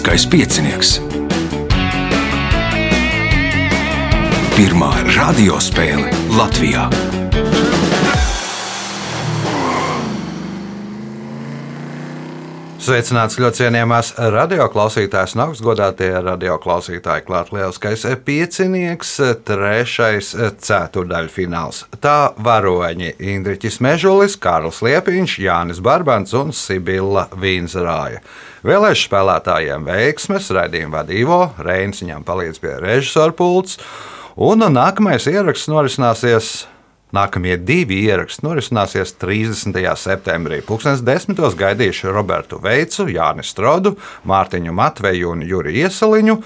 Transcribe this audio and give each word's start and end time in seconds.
Lieliskais 0.00 0.24
piecinieks. 0.32 0.90
Pirmā 4.56 4.88
radiospēle 5.12 6.08
Latvijā. 6.32 6.86
Sveicināts 12.80 13.36
ļoti 13.36 13.60
cienījamās 13.60 14.14
radioklausītājas 14.16 15.36
un 15.36 15.44
augstgadātie 15.44 16.14
radioklausītāji. 16.16 17.26
Klāt 17.28 17.52
lielskais 17.52 18.08
piecinieks, 18.24 19.18
trešais 19.44 20.32
ceturdaļfināls. 20.64 21.84
Tā 22.00 22.32
varoņi 22.40 23.18
Indriķis 23.34 23.82
Mežulis, 23.84 24.40
Kārls 24.40 24.80
Liepiņš, 24.80 25.42
Jānis 25.44 25.84
Barbans 25.84 26.32
un 26.40 26.56
Sibilla 26.56 27.28
Vīnzrāja. 27.36 28.24
Vēlēšu 28.60 29.06
spēlētājiem 29.06 29.86
veiksmes, 29.88 30.50
raidījuma 30.52 30.98
vadīvo, 30.98 31.38
Reinis 31.64 32.02
viņam 32.02 32.26
palīdz 32.28 32.60
pie 32.60 32.74
režisora 32.82 33.32
pults, 33.32 33.78
un 34.36 34.60
nākamais 34.74 35.24
ieraksts 35.30 35.70
norisināsies 35.72 36.50
Nākamie 37.16 37.56
divi 37.58 38.04
ieraksti 38.06 38.44
norisināsies 38.46 39.16
30. 39.18 39.74
septembrī. 39.98 40.60
Pūkstens 40.62 41.02
desmitos 41.02 41.56
gaidīšu 41.58 42.12
Robertu 42.14 42.60
Veicu, 42.62 43.08
Jāni 43.10 43.42
Strodu, 43.46 43.96
Mārtiņu 44.30 44.74
Matveju 44.78 45.32
un 45.34 45.42
Juriju 45.42 45.88
Iesaliņu. 45.88 46.36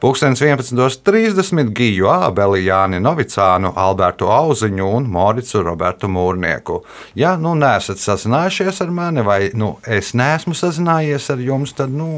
Pūkstens 0.00 0.40
11.30 0.42 1.70
Giju 1.76 2.08
Ābeli, 2.10 2.64
Jāni 2.66 2.98
Novicānu, 3.04 3.70
Albertu 3.78 4.30
Auziņu 4.32 4.90
un 4.96 5.06
Moricu 5.12 5.62
Robertu 5.62 6.08
Mūrnieku. 6.10 6.80
Ja 7.14 7.36
nu 7.38 7.52
nesat 7.54 8.02
sazinājušies 8.02 8.80
ar 8.82 8.94
mani, 8.96 9.22
vai 9.22 9.40
nu, 9.54 9.74
es 9.86 10.14
neesmu 10.18 10.56
sazinājies 10.58 11.30
ar 11.30 11.44
jums, 11.44 11.76
tad 11.78 11.92
nu, 11.94 12.08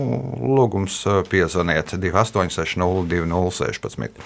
lūgums 0.41 1.03
piezvaniet 1.29 1.93
286 1.99 2.79
0216. 2.81 4.23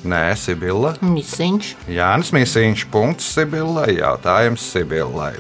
Nē, 0.05 0.35
Sibila. 0.37 0.93
Misiņš. 1.01 1.73
Jānis 1.89 2.31
Mīsīņš. 2.37 2.87
Punkts 2.93 3.31
Sibilai. 3.33 3.95
Jautājums 3.97 4.65
Sibilai. 4.75 5.35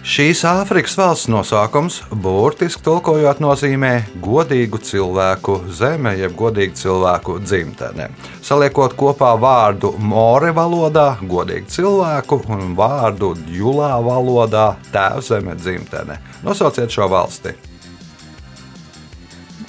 Šīs 0.00 0.40
Āfrikas 0.48 0.94
valsts 0.96 1.28
nosaukums 1.28 1.98
burtiski 2.24 2.80
tulkojot 2.86 3.42
nozīmē 3.44 3.90
godīgu 4.24 4.80
cilvēku 4.80 5.58
zeme, 5.76 6.14
jeb 6.16 6.32
godīgu 6.38 6.72
cilvēku 6.80 7.36
dzimtene. 7.44 8.06
Saliekot 8.40 8.96
kopā 8.96 9.34
vārdu 9.36 9.92
more 10.00 10.54
valodā, 10.56 11.18
godīgu 11.20 11.68
cilvēku 11.76 12.40
un 12.48 12.72
vārdu 12.80 13.34
jūlā 13.52 13.92
valodā, 14.08 14.70
tēvzeme 14.88 15.58
dzimtene. 15.60 16.16
Nosauciet 16.48 16.96
šo 16.96 17.10
valsti. 17.12 17.52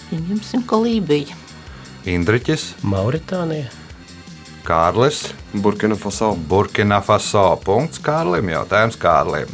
Pieņemsim, 0.07 0.63
ka 0.63 0.79
Lībija. 0.79 1.40
Indriķis, 2.09 2.71
Mauritānija. 2.81 3.69
Kārlis, 4.65 5.27
Burkina 5.53 5.93
Faso. 5.95 6.31
Burkina 6.35 7.01
Faso. 7.01 7.43
Punkts 7.61 8.01
Kārlim. 8.01 8.49
Jautājums 8.49 8.97
Kārlim. 8.97 9.49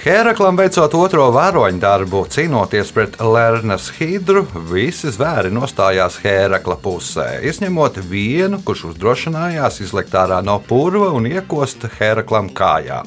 Heraklam 0.00 0.56
veicot 0.56 0.94
otro 0.96 1.26
varoņu 1.34 1.76
darbu, 1.82 2.22
cīnoties 2.32 2.88
pret 2.96 3.18
Lernas 3.20 3.90
hidru, 3.98 4.46
visi 4.70 5.10
zvēri 5.12 5.50
nostājās 5.52 6.16
Herakla 6.22 6.78
pusē, 6.80 7.26
izņemot 7.50 7.98
vienu, 8.08 8.62
kurš 8.64 8.86
uzdrošinājās 8.94 9.82
izlikt 9.84 10.16
ārā 10.16 10.38
no 10.40 10.56
purva 10.64 11.10
un 11.12 11.28
iekost 11.28 11.84
Heraklam 11.98 12.48
kājā. 12.56 13.02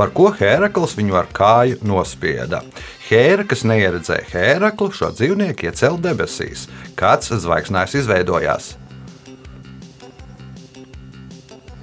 Par 0.00 0.14
ko 0.16 0.30
Herakls 0.32 0.94
viņu 0.96 1.16
ar 1.20 1.26
kāju 1.36 1.82
nospieda. 1.84 2.62
Hēra, 3.10 3.44
kas 3.44 3.66
neieredzēja 3.68 4.30
Hēraklu, 4.30 4.86
šo 4.96 5.10
dzīvnieku 5.12 5.66
iecēla 5.68 6.00
debesīs. 6.06 6.62
Kāds 6.96 7.28
zvaigznājs 7.42 7.98
izveidojās? 8.00 8.70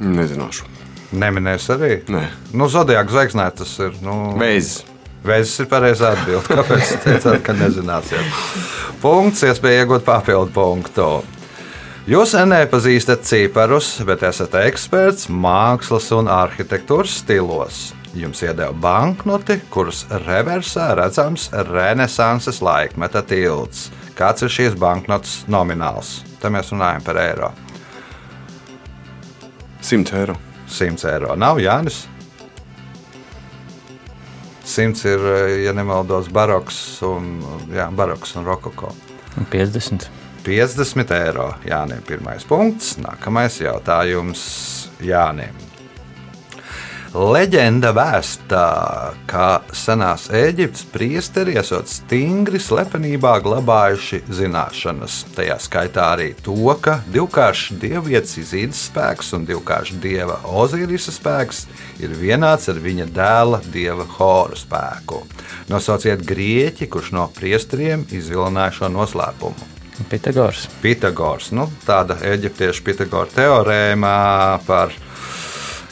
Nezināšu. 0.01 0.65
Neminēs 1.13 1.67
arī. 1.75 1.91
Nē. 2.09 2.23
Nu, 2.57 2.65
Zodijāka 2.73 3.13
zvaigznē 3.13 3.51
tas 3.59 3.75
ir. 3.85 3.93
Nu, 4.01 4.15
Vēzis. 4.41 4.81
Vēzis 5.27 5.61
ir 5.61 5.69
pareizā 5.69 6.15
atbilde. 6.15 6.57
Kāpēc 6.57 6.81
jūs 6.81 7.03
teicāt, 7.05 7.41
ka 7.45 7.53
nezināsiet? 7.57 8.41
Punkts, 9.03 9.45
iespēja 9.45 9.85
iegūt 9.85 10.07
papildu 10.07 10.55
punktu. 10.57 11.11
Jūs 12.07 12.33
nepazīstat 12.49 13.29
ciparus, 13.29 13.91
bet 14.07 14.25
esat 14.25 14.57
eksperts 14.63 15.27
mākslas 15.29 16.09
un 16.17 16.31
arhitektūras 16.31 17.19
stilos. 17.21 17.91
Jums 18.15 18.41
iedeva 18.41 18.71
banknoti, 18.71 19.59
kuras 19.69 20.05
reversā 20.25 20.93
redzams 20.97 21.49
Renesanses 21.67 22.61
laikmeta 22.63 23.21
tilts. 23.27 23.89
Kāds 24.17 24.45
ir 24.45 24.53
šīs 24.53 24.77
banknotes 24.79 25.41
nomināls? 25.51 26.21
Te 26.41 26.49
mēs 26.53 26.71
runājam 26.71 27.03
par 27.05 27.19
eiro. 27.21 27.51
100 29.81 30.15
eiro. 30.21 30.37
100 30.67 31.09
eiro. 31.11 31.35
Nav 31.35 31.59
Jānis. 31.61 32.05
100 34.67 35.05
ir, 35.07 35.27
ja 35.63 35.73
nemaldos, 35.75 36.27
baroks 36.33 36.79
un, 37.07 37.37
jā, 37.71 37.87
baroks 37.95 38.35
un 38.35 38.47
rokoko. 38.47 38.91
50. 39.51 40.09
50 40.47 41.15
eiro. 41.21 41.47
Jānis, 41.67 42.03
pirmais 42.07 42.47
punkts. 42.47 42.97
Nākamais 43.03 43.61
jautājums 43.63 44.43
Jānim. 45.03 45.66
Leģenda 47.15 47.93
vēstā, 47.95 48.63
ka 49.31 49.45
senās 49.71 50.25
Eģiptes 50.35 50.83
priesteri 50.91 51.53
esot 51.59 51.87
stingri 51.87 52.59
slepenībā 52.59 53.37
glabājuši 53.45 54.19
zināšanas. 54.27 55.21
Tajā 55.37 55.55
skaitā 55.63 56.09
arī 56.17 56.33
to, 56.43 56.57
ka 56.83 56.97
divkāršs 57.13 57.77
dievietes 57.79 58.35
izīdas 58.43 58.83
spēks 58.89 59.31
un 59.37 59.47
divkāršs 59.47 60.01
dieva 60.03 60.41
Ozirisa 60.51 61.15
spēks 61.15 61.63
ir 62.03 62.11
vienāds 62.19 62.67
ar 62.73 62.83
viņa 62.83 63.07
dēla 63.15 63.63
dieva 63.71 64.03
Hora 64.17 64.59
spēku. 64.59 65.23
Nosauciet 65.71 66.27
grieķi, 66.27 66.91
kurš 66.91 67.15
no 67.15 67.29
priesteriem 67.39 68.03
izvilināja 68.11 68.81
šo 68.81 68.91
noslēpumu. 68.91 69.73
Pitagors. 70.11 70.67
Pitagors. 70.83 71.53
Nu, 71.55 71.71
tāda 71.87 72.19
eģiptiešu 72.35 72.83
Pitagora 72.85 73.31
teorēma 73.33 74.17
par 74.67 74.91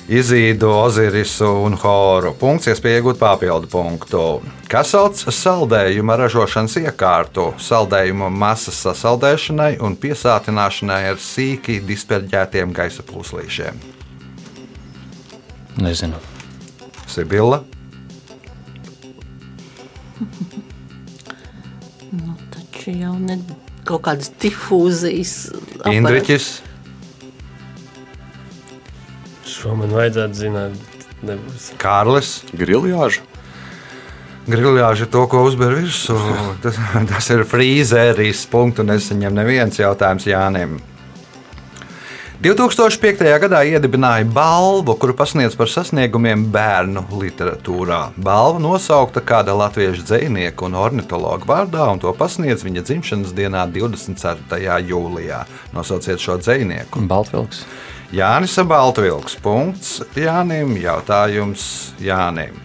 Izīdu, 0.05 0.69
Ozirisu 0.69 1.47
un 1.65 1.73
Horu. 1.81 2.35
Punkts, 2.37 2.69
iespēja 2.69 3.01
iegūt 3.01 3.17
papildu 3.17 3.69
punktu. 3.71 4.21
Kas 4.69 4.93
sauc 4.93 5.17
saldējuma 5.33 6.19
ražošanas 6.21 6.77
iekārtu, 6.83 7.47
saldējuma 7.57 8.29
masas 8.29 8.77
sasaldēšanai 8.85 9.75
un 9.81 9.97
piesātināšanai 9.97 11.01
ar 11.09 11.21
sīki 11.21 11.79
disperģētiem 11.87 12.75
gaisa 12.75 13.05
plūslīšiem? 13.07 13.81
Nezinu. 15.81 16.21
Sibila, 17.09 17.63
Nu, 22.15 22.35
taču 22.53 22.93
jau 22.95 23.15
ne 23.19 23.39
kaut 23.85 24.05
kādas 24.07 24.31
difūzijas. 24.41 25.33
Indriķis, 25.91 26.47
Šo 29.55 29.75
man 29.79 29.93
vajadzētu 29.95 30.35
zināt. 30.35 31.05
Nebūs. 31.25 31.71
Kārlis. 31.81 32.41
Griljāža. 32.53 33.23
Griljāži 34.45 35.07
to, 35.09 35.23
ko 35.31 35.45
uzber 35.47 35.73
virsū. 35.79 36.17
Tas, 36.63 36.77
tas 37.09 37.29
ir 37.33 37.45
frīzērijs. 37.49 38.45
Punktu 38.51 38.85
nesaņem 38.85 39.39
neviens 39.39 39.79
jautājums 39.79 40.27
Jānim. 40.29 40.77
2005. 42.45 43.23
gadā 43.41 43.61
iedibināja 43.65 44.25
balvu, 44.27 44.93
kuru 44.99 45.15
pasniedz 45.17 45.55
par 45.57 45.71
sasniegumiem 45.71 46.43
bērnu 46.53 47.05
literatūrā. 47.15 48.01
Balva 48.21 48.59
nosaukta 48.61 49.23
kāda 49.23 49.55
latviešu 49.55 50.03
dzinieku 50.11 50.67
un 50.67 50.75
ornitologa 50.77 51.47
vārdā, 51.49 51.87
un 51.89 52.03
to 52.03 52.11
pasniedz 52.13 52.67
viņa 52.67 52.83
dzimšanas 52.85 53.33
dienā, 53.33 53.63
24. 53.73 54.75
jūlijā. 54.91 55.41
Nosauciet 55.73 56.21
šo 56.21 56.37
dzinieku. 56.43 57.07
Baltvilks. 57.09 57.63
Jānis 58.13 58.53
Baltvilks. 58.67 59.37
Punkts 59.41 60.01
Jānim. 60.13 60.75
Jautājums 60.77 61.93
Jānim. 62.01 62.61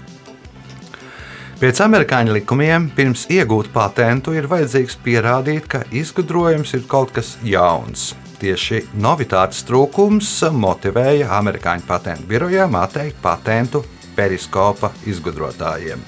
Pēc 1.60 1.80
amerikāņu 1.84 2.32
likumiem 2.38 2.86
pirms 2.96 3.26
iegūt 3.28 3.68
patentu 3.72 4.32
ir 4.32 4.48
vajadzīgs 4.48 4.96
pierādīt, 5.04 5.66
ka 5.68 5.82
izgudrojums 5.92 6.72
ir 6.76 6.86
kaut 6.88 7.12
kas 7.12 7.34
jauns. 7.44 8.14
Tieši 8.40 8.86
novitātes 8.96 9.60
trūkums 9.68 10.30
motivēja 10.56 11.28
amerikāņu 11.36 11.84
patentu 11.88 12.24
birojām 12.30 12.78
atteikt 12.80 13.20
patentu 13.20 13.84
periskopa 14.16 14.94
izgudrotājiem. 15.04 16.00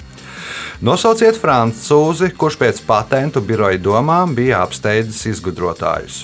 Nosauciet 0.81 1.37
francūzi, 1.37 2.33
kurš 2.33 2.57
pēc 2.59 2.81
patentu 2.89 3.41
biroja 3.45 3.77
domām 3.77 4.33
bija 4.33 4.65
apsteidzis 4.65 5.27
izgudrotājus. 5.35 6.23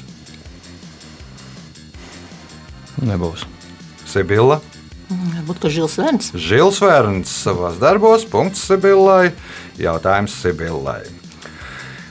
Nebūs. 3.06 3.46
Sibila. 4.10 4.60
Varbūt, 5.10 5.58
ka 5.64 5.70
Žils 5.74 5.96
Verns. 5.98 6.28
Žils 6.38 6.78
Vērns 6.84 7.32
savā 7.46 7.72
darbos, 7.82 8.28
punkts 8.30 8.62
Sibillai, 8.68 9.32
jautājums 9.82 10.36
Sibillai. 10.38 11.02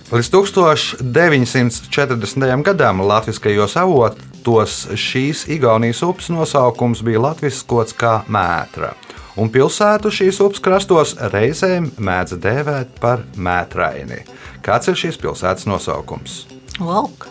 Līdz 0.09 0.31
1940. 0.33 2.65
gadam 2.65 3.05
latviskajos 3.05 3.77
avotos 3.77 4.89
šīs 4.97 5.45
Igaunijas 5.53 6.01
upes 6.07 6.31
nosaukums 6.33 7.05
bija 7.05 7.21
latviskots 7.27 7.93
kā 7.93 8.25
mētra, 8.25 8.97
un 9.37 9.53
pilsētu 9.53 10.09
šīs 10.09 10.41
upes 10.47 10.65
krastos 10.65 11.13
reizēm 11.35 11.93
mēdz 12.01 12.41
dēvēt 12.41 12.97
par 13.05 13.21
mētraini. 13.37 14.25
Kāds 14.65 14.89
ir 14.89 14.97
šīs 14.97 15.21
pilsētas 15.21 15.69
nosaukums? 15.69 16.49
Valka. 16.81 17.29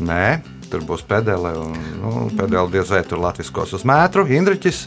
Nē, 0.00 0.55
tur 0.76 0.84
būs 0.92 1.02
pedele, 1.08 1.56
un 1.56 1.74
nu, 2.04 2.14
pedele 2.36 2.68
diez 2.76 2.92
vai 2.92 3.02
tur 3.08 3.24
latviskos 3.24 3.72
uz 3.80 3.88
mētru. 3.88 4.28
Indriķis, 4.28 4.84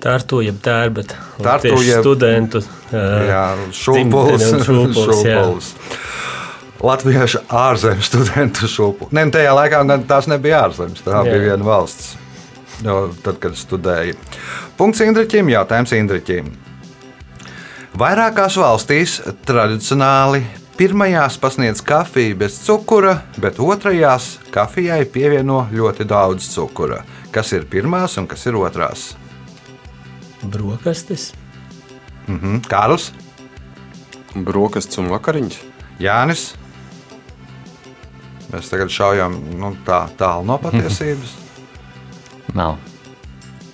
Tā 0.00 0.14
ir 0.16 0.22
jeb 0.40 0.56
tā 0.64 0.78
ir, 0.86 0.92
bet 0.96 1.10
Tartu 1.44 1.68
tieši 1.68 1.90
jeb- 1.90 2.00
studentu. 2.00 2.62
Jā, 3.32 3.42
šūpulis. 3.76 4.46
šūpulis, 4.64 5.20
jā. 5.28 5.42
Latviešu 6.80 7.42
ārzemju 7.52 8.06
studentu 8.06 8.68
šūpu. 8.72 9.10
Ne, 9.12 9.26
nu, 9.28 9.34
tajā 9.34 9.52
laikā 9.52 9.82
tās 10.08 10.30
nebija 10.32 10.62
ārzemes, 10.64 11.02
tā 11.04 11.18
Jā. 11.18 11.26
bija 11.26 11.42
viena 11.50 11.66
valsts. 11.66 12.14
Jo, 12.80 13.10
tad, 13.20 13.36
kad 13.42 13.58
studēju. 13.60 14.16
Punkts 14.80 15.02
Indriķim, 15.04 15.50
jautājums 15.52 15.92
Indriķim. 15.92 16.48
Vairākās 18.00 18.56
valstīs 18.56 19.18
tradicionāli 19.44 20.40
pirmajās 20.80 21.34
pasniedz 21.36 21.82
kafiju 21.84 22.36
bez 22.40 22.54
cukura, 22.64 23.18
bet 23.36 23.58
otrajās 23.60 24.38
kafijai 24.48 25.02
pievieno 25.12 25.66
ļoti 25.76 26.06
daudz 26.08 26.46
cukura. 26.54 27.02
Kas 27.34 27.52
ir 27.52 27.66
pirmās 27.68 28.16
un 28.16 28.24
kas 28.30 28.46
ir 28.48 28.56
otrās? 28.56 29.02
Brokastis. 30.40 31.34
Mhm. 32.26 32.62
Kārls, 32.64 33.10
Brokastis 34.32 35.02
un 35.02 35.12
vakariņš. 35.12 35.60
Jānis. 36.00 36.46
Mēs 38.48 38.72
tagad 38.72 38.88
šaujam 38.88 39.36
nu, 39.60 39.74
tā, 39.84 40.06
tālu 40.16 40.48
no 40.48 40.56
patiesības. 40.64 41.36
Nav. 42.56 42.78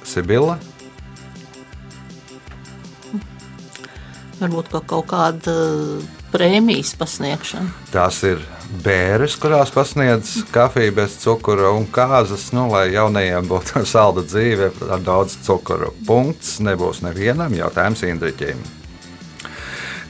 Sibila, 0.03 0.58
Varbūt 4.37 4.69
ka 4.69 4.82
kaut 4.85 5.06
kāda 5.08 5.53
prēmijas 6.32 6.94
pasniegšana. 6.99 7.73
tās 7.93 8.23
ir 8.26 8.43
bēres, 8.84 9.37
kurās 9.40 9.70
pasniedz 9.75 10.40
kafiju 10.55 10.94
bez 10.96 11.19
cukura 11.23 11.70
un 11.76 11.87
kāzas, 11.93 12.49
nu, 12.56 12.67
lai 12.73 12.88
jaunajiem 12.94 13.46
būtu 13.50 13.84
salda 13.94 14.25
dzīve 14.26 14.73
ar 14.90 15.05
daudz 15.05 15.38
cukura. 15.46 15.93
Punkts 16.06 16.58
nebūs 16.64 17.02
nevienam 17.06 17.55
jautājums 17.55 18.05
Indriķiem. 18.06 18.64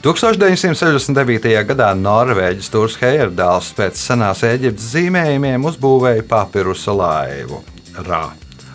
1969. 0.05 1.53
gadā 1.67 1.89
Norvēģis 1.97 2.69
Tūrs 2.71 2.99
Heyerdāls 3.01 3.73
pēc 3.75 3.97
senās 3.99 4.43
Eģiptes 4.45 4.91
zīmējumiem 4.93 5.65
uzbūvēja 5.67 6.27
papirusa 6.29 6.93
laivu. 6.95 7.63
Rā. 8.05 8.27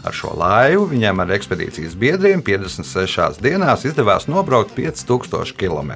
Ar 0.02 0.14
šo 0.16 0.32
laivu 0.34 0.88
viņam 0.90 1.22
ar 1.22 1.30
ekspedīcijas 1.36 1.94
biedriem 1.98 2.42
56 2.42 3.38
dienās 3.42 3.86
izdevās 3.86 4.26
nobraukt 4.30 4.74
5000 4.74 5.54
km. 5.58 5.92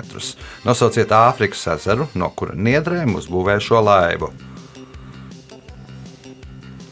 Nosauciet 0.67 1.11
Āfrikas 1.11 1.67
ezeru, 1.75 2.07
no 2.15 2.31
kura 2.31 2.55
niedrēm 2.55 3.17
uzbūvēja 3.19 3.65
šo 3.67 3.83
laivu. 3.83 4.31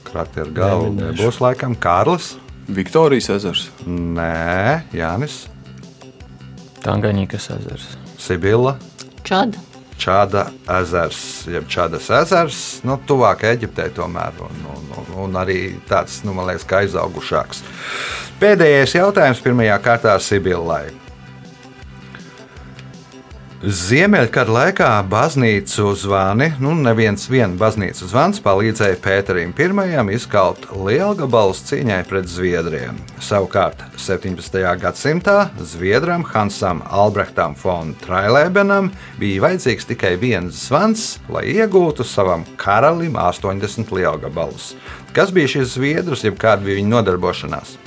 Krati 0.09 0.43
ar 0.43 0.55
galvu 0.55 0.93
nebūs 0.99 1.43
laikam 1.43 1.79
Kārlis. 1.79 2.35
Viktorijas 2.65 3.29
ezers. 3.29 3.67
Nē, 3.85 4.87
Jānis, 4.97 5.45
Tangaņikas 6.85 7.47
ezers. 7.55 7.87
Sibila. 8.21 8.75
Čada. 9.25 9.74
Čāda 10.01 10.49
ezers, 10.81 11.19
jeb 11.51 11.69
Čādas 11.71 12.11
ezers, 12.13 12.61
nu, 12.85 12.99
tuvāk 13.09 13.47
Eģiptei 13.49 13.93
tomēr, 13.95 14.35
un, 14.43 14.67
un, 14.75 14.91
un, 14.99 15.15
un 15.27 15.39
arī 15.41 15.77
tāds, 15.89 16.23
nu, 16.27 16.35
man 16.37 16.51
liekas, 16.51 16.67
ka 16.69 16.83
aizaugušāks. 16.83 17.63
Pēdējais 18.43 18.99
jautājums 18.99 19.43
pirmajā 19.45 19.79
kārtā 19.85 20.19
Sibillai. 20.21 21.04
Ziemeļkara 23.65 24.53
laikā 24.53 24.87
baznīcu 25.09 25.95
zvani, 25.97 26.51
nu 26.61 26.75
neviens 26.77 27.23
viens 27.33 27.57
baznīcu 27.57 28.05
zvans 28.11 28.43
palīdzēja 28.45 28.99
Pēterim 29.01 29.55
I 29.57 30.03
izkalt 30.13 30.67
lielgabalus 30.69 31.63
cīņai 31.71 32.03
pret 32.05 32.29
Zviedriem. 32.29 32.99
Savukārt 33.25 33.81
17. 33.97 34.61
gadsimtā 34.83 35.49
Zviedram 35.57 36.27
Hansam 36.29 36.83
Albrechtam 36.85 37.57
von 37.57 37.95
Trailēbenam 38.05 38.91
bija 39.19 39.47
vajadzīgs 39.47 39.89
tikai 39.89 40.19
viens 40.21 40.67
zvans, 40.67 41.19
lai 41.31 41.47
iegūtu 41.55 42.05
savam 42.05 42.45
karalim 42.61 43.17
80 43.17 43.89
lielgabalus. 43.97 44.75
Kas 45.17 45.33
bija 45.33 45.49
šis 45.57 45.79
zviedrs, 45.79 46.27
jeb 46.29 46.37
kāda 46.37 46.69
bija 46.69 46.83
viņa 46.83 46.99
nodarbošanās? 46.99 47.79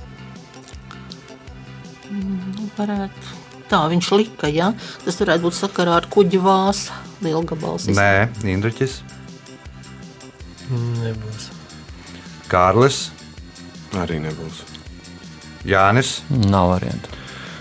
Varētu. 2.77 3.26
Tā 3.67 3.81
viņš 3.91 4.13
lika, 4.15 4.47
ja 4.51 4.71
tas 5.03 5.19
varētu 5.19 5.47
būt 5.47 5.57
sakarā 5.57 5.97
ar 5.99 6.07
kuģu 6.11 6.39
vāsu 6.45 6.95
lielgabals. 7.25 7.89
Nē, 7.91 8.29
Indriķis, 8.47 9.01
Nebūs. 10.67 11.51
Kārlis, 12.51 13.05
Arī 13.95 14.19
nebūs. 14.19 14.65
Jānis. 15.67 16.19
Nav 16.29 16.73
variantu. 16.73 17.13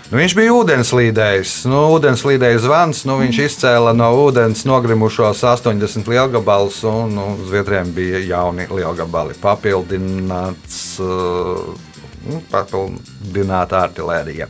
Nu, 0.06 0.18
viņš 0.20 0.34
bija 0.38 0.54
ūdenslīdējs. 0.54 1.52
Nu, 1.70 1.80
ūdenslīdēja 1.96 2.60
zvans, 2.62 3.02
nu, 3.08 3.16
viņš 3.22 3.40
izcēla 3.42 3.94
no 3.96 4.12
ūdens 4.22 4.62
nogrimušos 4.68 5.42
80 5.46 6.06
lielgabalus, 6.10 6.78
un 6.86 7.16
nu, 7.16 7.26
Zviedriem 7.48 7.90
bija 7.94 8.20
jauni 8.22 8.68
lielgabali. 8.70 9.34
Papildināts, 9.42 10.78
uh, 11.02 12.38
papildināta 12.52 13.82
artilērija. 13.88 14.46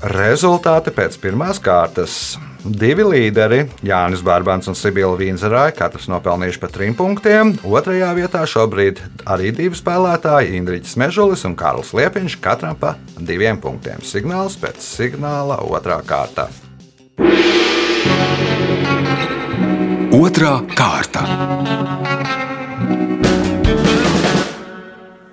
Rezultāti 0.00 0.94
pēc 0.96 1.18
pirmās 1.20 1.58
kārtas. 1.60 2.38
Divi 2.64 3.04
līderi, 3.04 3.66
Jānis 3.84 4.22
Bārbans 4.24 4.68
un 4.68 4.76
Sibila 4.76 5.12
Vīnzerāja, 5.16 5.74
katrs 5.76 6.08
nopelnījuši 6.08 6.60
pa 6.62 6.70
trim 6.72 6.96
punktiem. 6.96 7.52
Otrajā 7.68 8.08
vietā 8.16 8.46
šobrīd 8.48 9.02
arī 9.28 9.52
divi 9.52 9.76
spēlētāji, 9.76 10.56
Indriķis 10.56 10.96
Mežulis 11.00 11.44
un 11.44 11.56
Kārls 11.56 11.92
Liepiņš, 11.96 12.38
katram 12.40 12.80
pa 12.80 12.94
diviem 13.20 13.60
punktiem. 13.60 14.00
Signāls 14.00 14.56
pēc 14.60 14.80
signāla 14.80 15.60
otrā 15.68 16.00
kārta. 16.00 16.48
Otra 20.16 20.56
kārta. 20.72 21.28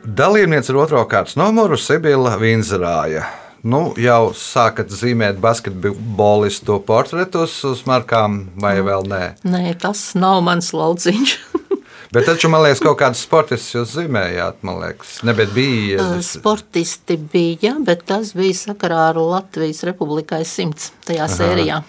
Dalībniece 0.03 0.75
ar 0.75 0.83
otro 0.83 1.07
kārtas 1.07 1.39
numuru 1.39 1.79
Sibila 1.79 2.35
Vīnzerāja. 2.39 3.46
Nu, 3.65 3.93
jau 3.97 4.33
sākat 4.37 4.91
zīmēt 4.93 5.39
basketbolistu 5.41 6.77
portretus 6.85 7.55
uz 7.65 7.81
markām, 7.89 8.43
vai 8.61 8.75
vēl 8.85 9.07
nē? 9.09 9.23
Nē, 9.47 9.63
tas 9.81 10.11
nav 10.19 10.43
mans 10.45 10.69
lauciņš. 10.77 11.37
Bet 12.13 12.23
taču, 12.29 12.47
man 12.47 12.63
liekas, 12.63 12.79
kaut 12.79 12.99
kādas 13.01 13.19
sportistus 13.25 13.73
jūs 13.75 13.95
zīmējāt, 13.97 14.61
man 14.67 14.77
liekas, 14.79 15.17
nebija 15.27 15.49
bija. 15.51 16.05
Sportisti 16.23 17.17
bija, 17.19 17.73
bet 17.83 18.05
tas 18.07 18.31
bija 18.37 18.55
sakarā 18.55 19.09
ar 19.09 19.19
Latvijas 19.19 19.83
Republikai 19.89 20.39
100 20.47 20.87
tajā 21.09 21.27
sērijā. 21.33 21.81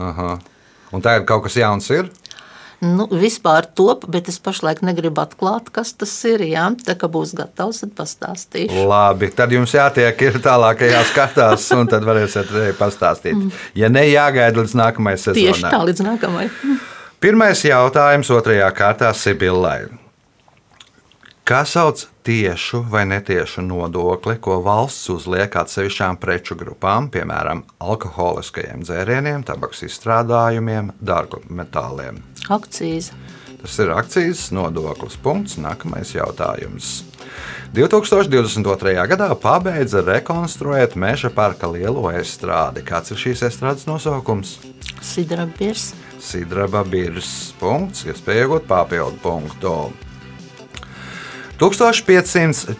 Aha. 0.00 0.30
Un 0.96 1.04
tagad 1.04 1.26
kaut 1.28 1.44
kas 1.44 1.58
jauns 1.60 1.90
ir. 1.92 2.08
Nu, 2.84 3.06
vispār 3.08 3.64
top, 3.72 4.04
bet 4.12 4.28
es 4.28 4.36
pašlaik 4.42 4.82
negribu 4.84 5.22
atklāt, 5.22 5.70
kas 5.72 5.94
tas 5.96 6.12
ir. 6.28 6.44
Jā, 6.44 6.66
tā 6.84 6.92
kā 7.00 7.08
būs 7.08 7.32
gatavs, 7.38 7.80
tad 7.82 7.94
pastāstīšu. 7.96 8.84
Labi, 8.90 9.30
tad 9.32 9.54
jums 9.56 9.72
jātiek 9.72 10.26
ir 10.28 10.36
tālākajās 10.44 11.14
kārtās, 11.16 11.70
un 11.76 11.88
tad 11.88 12.04
varēsiet 12.04 12.52
arī 12.52 12.74
pastāstīt. 12.76 13.48
Ja 13.78 13.88
ne, 13.92 14.04
jāgaida 14.10 14.60
līdz 14.60 14.76
nākamajai 14.76 15.22
sezonai. 15.22 15.46
Tieši 15.46 15.70
tā, 15.70 15.84
līdz 15.88 16.04
nākamajai. 16.10 16.50
Pirmais 17.24 17.64
jautājums 17.64 18.28
otrajā 18.36 18.68
kārtā 18.76 19.14
Sibillai. 19.16 19.86
Kā 21.46 21.60
sauc 21.62 22.00
tiešu 22.26 22.80
vai 22.90 23.04
netiešu 23.06 23.62
nodokli, 23.62 24.34
ko 24.42 24.56
valsts 24.66 25.06
uzliek 25.14 25.52
atsevišķām 25.60 26.18
preču 26.18 26.56
grupām, 26.58 27.06
piemēram, 27.14 27.60
alkoholiskajiem 27.78 28.82
dzērieniem, 28.82 29.44
tabaks 29.46 29.84
izstrādājumiem, 29.86 30.90
dārgmetāliem? 30.98 32.18
Akcijas. 32.48 33.10
Tas 33.62 33.78
ir 33.82 33.90
akcijas 33.90 34.50
nodoklis. 34.54 35.16
Punkts. 35.22 35.56
Nākamais 35.58 36.14
jautājums. 36.14 37.02
2022. 37.74 38.94
gadā 39.10 39.28
pabeidza 39.40 40.00
rekonstruēt 40.06 40.94
meža 40.96 41.30
parka 41.34 41.68
lielo 41.68 42.06
estrādi. 42.14 42.84
Kāds 42.86 43.12
ir 43.12 43.20
šīs 43.20 43.42
estrādes 43.50 43.88
nosaukums? 43.88 44.58
Sidrabirs. 45.02 45.92
Sidraba 46.22 46.84
birs. 46.86 47.52
Punkts. 47.60 48.06
Iespēja 48.06 48.46
iegūt 48.46 48.68
papildu 48.70 49.18
punktu. 49.24 49.76
1544. 51.56 52.76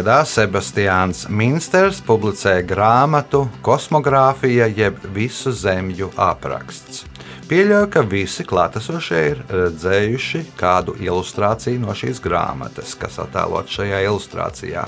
gadā 0.00 0.18
Sebastians 0.24 1.26
Minsters 1.28 2.00
publicēja 2.04 2.64
grāmatu 2.64 3.48
Kosmogrāfija 3.62 4.66
jeb 4.72 4.96
visu 5.12 5.52
zemju 5.52 6.10
apraksts. 6.16 7.13
Pieļauju, 7.48 7.88
ka 7.92 8.02
visi 8.08 8.44
klātesošie 8.48 9.18
ir 9.30 9.42
redzējuši 9.52 10.44
kādu 10.56 10.94
ilustrāciju 11.00 11.82
no 11.82 11.96
šīs 11.96 12.22
grāmatas, 12.24 12.94
kas 12.96 13.18
attēlot 13.20 13.68
šajā 13.72 14.00
ilustrācijā. 14.06 14.86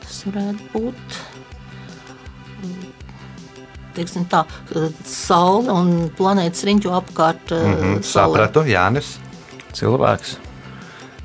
Tas 0.00 0.22
varētu 0.28 0.70
būt. 0.72 1.20
Teiksim 3.98 4.24
tā, 4.30 4.44
saule 5.04 5.74
un 5.74 5.92
planētas 6.16 6.64
riņķo 6.64 6.96
apkārt. 7.02 7.52
Mm 7.52 7.76
-hmm, 7.76 8.02
sapratu, 8.06 8.64
Jānis, 8.64 9.18
Cilvēks. 9.76 10.36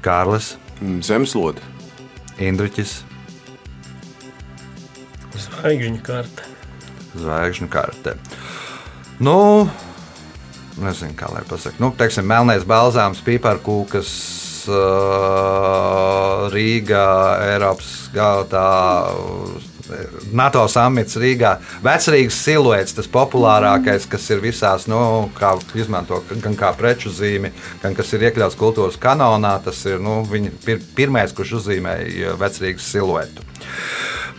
Kārlis, 0.02 0.56
Mm, 0.82 1.00
Zemeslode. 1.06 1.62
Indriķis, 2.36 2.98
Zvaigžņu 5.36 6.02
karte. 6.04 6.44
Zvaigžņu 7.16 7.68
karte. 7.72 8.16
Nu, 9.24 9.70
nezinu, 10.82 11.16
kā 11.16 11.30
lai 11.32 11.44
pasakā. 11.48 11.80
Nu, 11.80 11.92
teiksim, 11.96 12.28
melnais 12.28 12.66
balzāms, 12.68 13.22
pīpārkūkas, 13.24 14.10
uh, 14.68 16.50
Rīgā, 16.52 17.08
Eiropas 17.54 17.94
galā. 18.16 18.66
NATO 20.34 20.64
samits 20.68 21.16
Rīgā. 21.22 21.52
Vecrīgas 21.86 22.38
siluets, 22.42 22.96
tas 22.98 23.08
populārākais, 23.12 24.08
kas 24.10 24.26
ir 24.34 24.42
visās, 24.44 24.88
nu, 24.90 25.00
kā 25.38 25.54
izmanto 25.78 26.24
gan 26.42 26.58
kā 26.58 26.72
preču 26.76 27.14
zīme, 27.14 27.54
gan 27.84 27.96
kas 27.96 28.10
ir 28.18 28.26
iekļauts 28.26 28.58
kultūras 28.60 28.98
kanonā. 29.00 29.60
Tas 29.64 29.84
ir 29.86 30.02
nu, 30.04 30.24
viņa 30.28 30.56
pir, 30.66 30.82
pirmais, 30.98 31.36
kurš 31.38 31.60
uzzīmēja 31.62 32.34
vecrīgas 32.42 32.90
siluetu. 32.96 33.46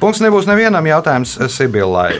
Punkts 0.02 0.20
nebūs 0.20 0.50
nevienam 0.50 0.90
jautājums 0.90 1.38
Sibillai. 1.54 2.18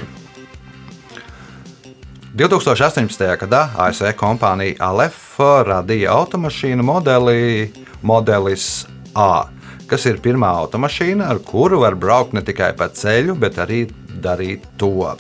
2018. 2.36 3.22
gadā 3.40 3.62
ASV 3.80 4.10
kompānija 4.20 4.76
Aleph 4.84 5.38
radīja 5.64 6.12
automašīnu 6.12 6.84
modeli 6.84 7.70
Modelis 8.04 8.84
A, 9.16 9.46
kas 9.88 10.02
ir 10.04 10.18
pirmā 10.20 10.50
automašīna, 10.60 11.30
ar 11.32 11.38
kuru 11.40 11.78
var 11.80 11.94
braukt 11.96 12.34
ne 12.36 12.42
tikai 12.44 12.74
pa 12.76 12.90
ceļu, 12.92 13.38
bet 13.40 13.56
arī 13.56 13.86
darīt 14.20 14.66
to. 14.76 15.14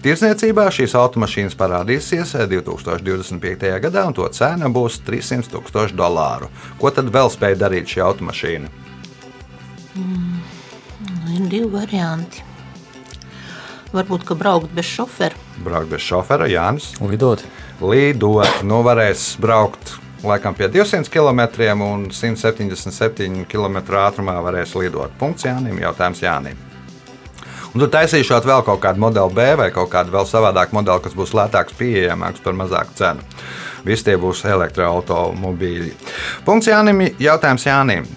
Tirzniecībā 0.00 0.64
šīs 0.72 0.94
automašīnas 0.96 1.58
parādīsies 1.60 2.32
2025. 2.54 3.68
gadā, 3.84 4.06
un 4.08 4.16
to 4.16 4.28
cena 4.32 4.70
būs 4.72 5.02
300 5.04 5.52
tūkstoši 5.52 5.98
dolāru. 5.98 6.48
Ko 6.80 6.88
tad 6.88 7.12
vēl 7.12 7.28
spēja 7.34 7.58
darīt 7.66 7.92
šī 7.92 8.00
automašīna? 8.06 8.72
Nu, 10.00 11.36
ir 11.36 11.52
divi 11.52 11.68
varianti. 11.76 12.51
Varbūt, 13.92 14.22
ka 14.24 14.36
braukt 14.38 14.72
bez 14.72 14.88
šofera. 14.88 15.36
Braukt 15.60 15.90
bez 15.92 16.00
šofera, 16.00 16.46
Jānis. 16.48 16.94
Lidot. 17.04 17.44
lidot. 17.80 18.62
Nu, 18.64 18.80
varēs 18.86 19.34
braukt 19.42 19.98
laikam 20.24 20.54
pie 20.56 20.70
200 20.72 21.10
km 21.12 21.42
un 21.84 22.06
177 22.10 23.44
km 23.50 23.76
ātrumā 24.00 24.38
varēs 24.44 24.72
lidot. 24.78 25.12
Punkts 25.20 25.44
Jānim, 25.44 25.80
jautājums 25.82 26.22
Jānim. 26.22 26.56
Un 27.72 27.80
tur 27.80 27.88
taisīšot 27.92 28.44
vēl 28.48 28.64
kaut 28.64 28.82
kādu 28.82 29.00
modeli 29.00 29.32
B 29.36 29.46
vai 29.56 29.70
kaut 29.72 29.88
kādu 29.92 30.12
vēl 30.12 30.26
savādāku 30.28 30.76
modeli, 30.76 31.04
kas 31.04 31.14
būs 31.16 31.32
lētāks, 31.36 31.76
pieejamāks 31.76 32.42
par 32.44 32.56
mazāku 32.56 32.96
cenu. 32.96 33.24
Visi 33.84 34.06
tie 34.08 34.18
būs 34.20 34.44
elektroautobīļi. 34.48 35.94
Punkts 36.46 36.68
Jānim, 36.68 37.06
jautājums 37.20 37.64
Jānim. 37.66 38.08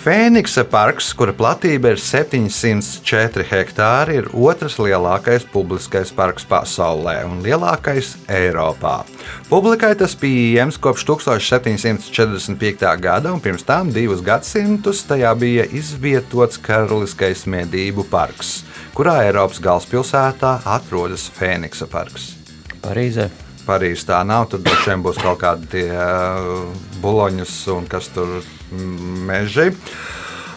Fēniksa 0.00 0.62
parks, 0.64 1.10
kura 1.12 1.34
platība 1.36 1.90
ir 1.92 1.98
704 2.00 3.44
hektāri, 3.50 4.14
ir 4.22 4.30
otrs 4.32 4.78
lielākais 4.80 5.44
publiskais 5.52 6.08
parks 6.16 6.46
pasaulē 6.48 7.18
un 7.28 7.42
lielākais 7.44 8.14
Eiropā. 8.32 9.02
Publikai 9.50 9.90
tas 10.00 10.14
pieejams 10.16 10.80
kopš 10.80 11.04
1745. 11.10 12.88
gada, 13.04 13.34
un 13.34 13.44
pirms 13.44 13.66
tam 13.68 13.92
divus 13.92 14.24
gadsimtus 14.24 15.04
tajā 15.04 15.34
bija 15.36 15.68
izvietots 15.68 16.56
Karaliskais 16.64 17.44
medību 17.44 18.08
parks, 18.08 18.62
kurā 18.96 19.18
Eiropas 19.28 19.60
galvaspilsētā 19.60 20.62
atrodas 20.78 21.28
Fēniksa 21.36 21.92
parks. 21.92 22.32
Parīzē. 22.80 23.28
Parīzē 23.70 24.10
tā 24.10 24.20
nav. 24.26 24.50
Tur 24.50 24.64
droši 24.66 24.90
vien 24.90 25.06
būs 25.06 25.22
kaut 25.22 25.40
kādi 25.44 25.70
tie 25.78 25.86
uh, 25.94 26.66
buloņus 27.00 27.56
un 27.76 27.86
kas 27.90 28.10
tur 28.12 28.40
mm, 28.42 29.24
meži. 29.30 29.70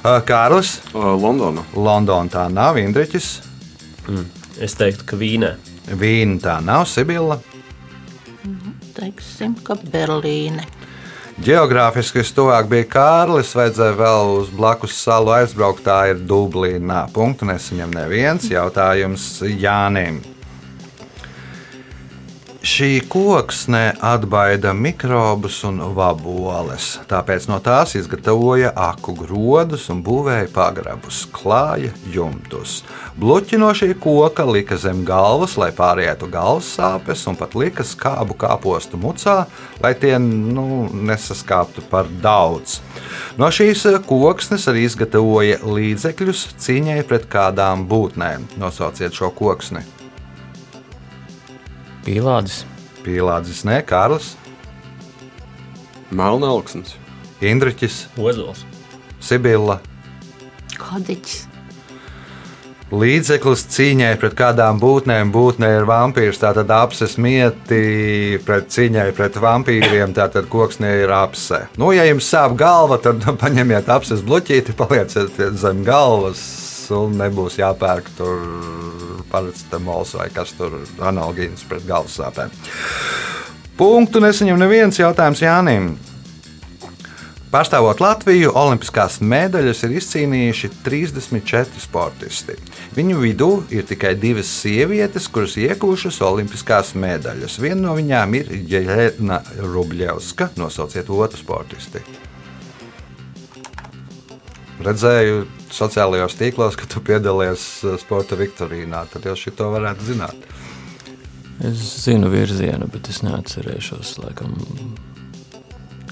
Uh, 0.03 0.20
Kārlis, 0.27 0.79
Uh, 0.91 1.13
Londona. 1.15 1.63
Londona 1.77 2.29
tā 2.29 2.50
nav, 2.51 2.82
Indriķis, 2.82 3.34
Es 4.62 4.75
teiktu, 4.77 5.05
ka 5.08 5.17
Vīnē. 5.17 5.55
Vīna 6.00 6.39
tā 6.43 6.58
nav, 6.63 6.86
Sibila. 6.89 7.39
Teiksim, 8.93 9.55
ka 9.65 9.77
Berlīne. 9.79 10.65
Geogrāfiski 11.43 12.22
stuvāk 12.22 12.67
bija 12.70 12.86
Kārlis, 12.93 13.55
vajadzēja 13.58 13.96
vēl 13.98 14.36
uz 14.38 14.51
blakus 14.53 14.93
salu 15.00 15.34
aizbraukt. 15.34 15.82
Tā 15.88 16.12
ir 16.12 16.22
Dublīnā. 16.29 17.08
Punktu 17.15 17.48
nesaņem 17.50 17.96
neviens 17.96 18.46
jautājums 18.51 19.25
Jānim. 19.41 20.22
Šī 22.63 23.01
koksne 23.12 23.91
atbaida 24.00 24.72
mikrobus 24.72 25.58
un 25.67 25.82
vaboles, 25.98 26.86
tāpēc 27.12 27.50
no 27.51 27.58
tās 27.60 27.91
izgatavoja 28.00 28.70
aku 28.79 29.12
grodus 29.17 29.89
un 29.91 30.00
būvēja 30.05 30.46
pagrabus, 30.55 31.25
klāja 31.36 31.89
jumtus. 32.13 32.77
Bluķi 33.20 33.60
no 33.60 33.74
šī 33.75 33.89
koka 34.00 34.46
lika 34.48 34.77
zem 34.79 35.01
galvas, 35.03 35.58
lai 35.60 35.74
pārietu 35.75 36.29
galvas 36.32 36.70
sāpes, 36.77 37.25
un 37.27 37.36
pat 37.36 37.51
lika 37.60 37.84
skābu 37.84 38.38
kāpostu 38.39 38.96
mucā, 38.96 39.41
lai 39.84 39.91
tie 40.00 40.13
nu, 40.24 40.86
nesaskāptu 40.88 41.84
par 41.91 42.08
daudz. 42.24 42.77
No 43.36 43.51
šīs 43.51 43.84
koksnes 44.08 44.70
arī 44.72 44.86
izgatavoja 44.88 45.60
līdzekļus 45.67 46.46
cīņai 46.63 47.01
pret 47.12 47.27
kādām 47.27 47.84
būtnēm. 47.91 48.48
Nosauciet 48.63 49.20
šo 49.20 49.34
koksni. 49.36 49.84
Pīlādis, 52.03 52.63
Pīlādzis, 53.05 53.63
ne 53.67 53.79
Kārlis, 53.88 54.33
Melnāksnis, 56.13 56.98
Indriķis, 57.43 58.05
Ozols. 58.19 58.65
Sibila. 59.24 59.79
Kadiķis. 60.75 61.45
Līdzeklis 62.93 63.63
cīņai 63.74 64.12
pret 64.22 64.36
kādām 64.38 64.77
būtnēm, 64.81 65.31
būtnē 65.33 65.69
ir 65.79 65.88
vampīrs, 65.89 66.38
tātad 66.43 66.69
apses 66.75 67.15
mieti 67.17 68.38
pret 68.45 68.67
cīņai 68.75 69.07
pret 69.17 69.39
vampīriem, 69.41 70.13
tātad 70.13 70.45
koksnē 70.51 70.91
ir 71.01 71.13
apse. 71.15 71.63
Nu, 71.81 71.89
ja 71.95 72.05
jums 72.05 72.27
sāp 72.29 72.53
galva, 72.60 73.00
tad 73.01 73.24
paņemiet 73.41 73.89
apses 73.89 74.22
bloķīti, 74.27 74.75
palieciet 74.77 75.41
zem 75.63 75.81
galvas 75.88 76.43
un 76.93 77.17
nebūs 77.17 77.57
jāpērk 77.57 78.12
tur 78.19 79.02
paracetamols 79.33 80.15
vai 80.19 80.29
kas 80.33 80.53
tur 80.57 80.79
analgīns 81.01 81.65
pret 81.67 81.85
galvas 81.89 82.21
sāpēm. 82.21 82.53
Punktu 83.77 84.21
nesaņem 84.21 84.59
neviens 84.61 85.01
jautājums 85.01 85.41
Jānim. 85.41 85.95
Pārstāvot 87.53 87.99
Latviju, 88.01 88.49
olimpiskās 88.57 89.19
medaļas 89.21 89.83
ir 89.85 89.91
izcīnījuši 89.99 90.69
34 90.85 91.81
sportisti. 91.83 92.55
Viņu 92.97 93.19
vidū 93.21 93.49
ir 93.69 93.85
tikai 93.85 94.15
divas 94.17 94.49
sievietes, 94.63 95.27
kuras 95.29 95.53
iegūšas 95.61 96.17
olimpiskās 96.25 96.95
medaļas. 96.97 97.59
Viena 97.61 97.83
no 97.83 97.93
viņām 97.99 98.33
ir 98.39 98.49
Jēlena 98.73 99.43
Rubļevska. 99.61 100.49
Nosauciet 100.57 101.13
otru 101.13 101.43
sportisti. 101.43 102.01
Redzēju 104.81 105.45
sociālajos 105.73 106.37
tīklos, 106.39 106.77
ka 106.79 106.87
tu 106.89 107.01
piedalies 107.05 107.63
uh, 107.85 107.97
sporta 108.01 108.37
viktorīnā. 108.39 109.05
Tad 109.13 109.25
jau 109.29 109.35
šito 109.39 109.71
varētu 109.73 110.11
zināt. 110.11 110.45
es 111.63 111.81
zinu 112.05 112.29
virzienu, 112.33 112.87
bet 112.91 113.09
es 113.09 113.23
neatcerēšos, 113.25 114.17
laikam, 114.23 114.53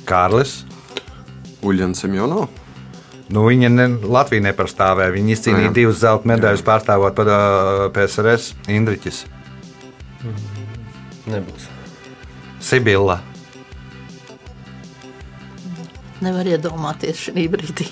Kārlis. 0.06 0.64
Uljans 1.62 2.00
Semjonov, 2.02 2.50
Nu, 3.32 3.46
viņa 3.48 3.70
ne, 3.72 3.86
Latvija 4.12 4.44
nepārstāvēja. 4.50 5.14
Viņa 5.16 5.36
izcīnīja 5.38 5.70
Jā. 5.70 5.76
divas 5.76 6.02
zelta 6.02 6.28
medaļas, 6.28 6.64
pārstāvot 6.68 7.16
par 7.16 7.30
uh, 7.32 7.84
PSRS 7.96 8.52
Indriķis, 8.72 9.24
Nebūs. 11.32 11.68
Sibila. 12.62 13.22
Nevar 16.22 16.50
iedomāties 16.50 17.30
šī 17.30 17.48
brīdī. 17.50 17.88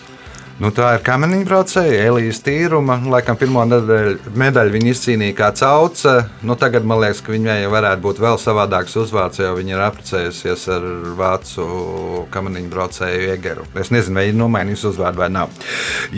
Nu, 0.60 0.74
tā 0.76 0.90
ir 0.98 1.04
kameniņa 1.08 1.46
braucēja, 1.48 2.00
Elīze 2.10 2.42
Tīruma. 2.44 2.98
Laikam 3.08 3.38
pirmo 3.40 3.62
nedēļu, 3.64 4.34
medaļu 4.42 4.74
viņa 4.74 4.90
izcīnīja 4.92 5.36
kā 5.38 5.48
cauce. 5.56 6.18
Nu, 6.44 6.58
tagad 6.60 6.84
man 6.84 7.00
liekas, 7.00 7.22
ka 7.24 7.32
viņai 7.32 7.62
varētu 7.72 8.04
būt 8.04 8.20
vēl 8.20 8.36
savādāks 8.44 8.98
uzvārds, 9.00 9.40
jo 9.40 9.54
viņa 9.56 9.76
ir 9.78 9.86
apprecējusies 9.86 10.68
ar 10.76 10.90
vācu 11.22 11.70
kameniņu 12.36 12.74
braucēju 12.76 13.32
Egeru. 13.38 13.64
Es 13.80 13.94
nezinu, 13.96 14.20
vai 14.20 14.28
viņa 14.28 14.42
nomainījusi 14.42 14.90
uzvārdu 14.92 15.24
vai 15.24 15.32
nav. 15.38 15.56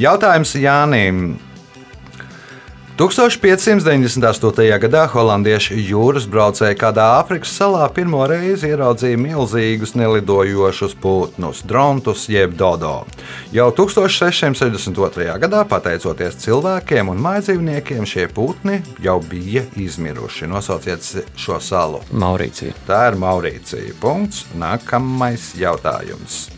Jautājums 0.08 0.58
Jānim. 0.58 1.24
1598. 3.02 4.78
gadā 4.84 5.08
holandieši 5.10 5.74
jūras 5.88 6.28
braucēji 6.30 6.78
kādā 6.78 7.08
Āfrikas 7.16 7.56
salā 7.58 7.88
pirmo 7.90 8.20
reizi 8.30 8.70
ieraudzīja 8.70 9.18
milzīgus 9.18 9.96
nelidojošus 9.98 10.94
putnus, 11.02 11.64
drontus 11.66 12.28
jeb 12.30 12.54
dodo. 12.60 13.08
Jau 13.56 13.72
1662. 13.74 15.34
gadā, 15.42 15.64
pateicoties 15.66 16.38
cilvēkiem 16.46 17.10
un 17.10 17.26
mājdzīvniekiem, 17.26 18.06
šie 18.06 18.30
putni 18.30 18.84
jau 19.02 19.18
bija 19.26 19.66
izmiruši. 19.82 20.52
Nosauciet 20.54 21.10
šo 21.34 21.58
salu. 21.58 22.06
Maurīcija. 22.14 22.78
Tā 22.86 23.08
ir 23.10 23.18
Maurīcija. 23.18 23.98
Punkts. 24.04 24.46
Nākamais 24.54 25.56
jautājums. 25.58 26.52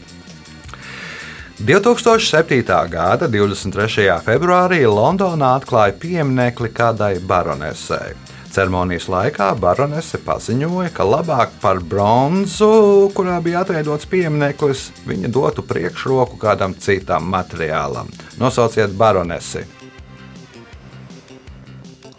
2007. 1.59 2.63
gada 2.89 3.27
23. 3.29 4.07
februārī 4.25 4.81
Londonā 4.89 5.53
atklāja 5.59 5.93
pieminiekli 6.01 6.71
kādai 6.73 7.19
baronesei. 7.21 8.15
Ceremonijas 8.53 9.05
laikā 9.09 9.47
baronese 9.57 10.19
paziņoja, 10.21 10.89
ka 10.93 11.05
labāk 11.05 11.53
par 11.61 11.79
bronzu, 11.81 13.09
kurā 13.17 13.39
bija 13.41 13.61
atveidots 13.61 14.09
piemineklis, 14.09 14.87
viņa 15.09 15.29
dotu 15.33 15.65
priekšroku 15.65 16.37
kādam 16.41 16.73
citam 16.77 17.29
materiālam. 17.33 18.09
Nosauciet 18.41 18.93
baronesi. 18.97 19.65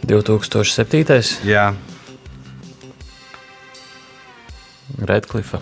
2007. 0.05 1.47
Jā, 1.47 1.73
Redklifa. 4.99 5.59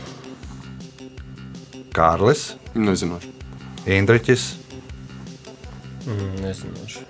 Kārlis, 1.92 2.52
nezinu. 2.74 3.20
Indriķis, 3.86 4.62
Mm, 6.06 6.42
nezināšu. 6.42 7.04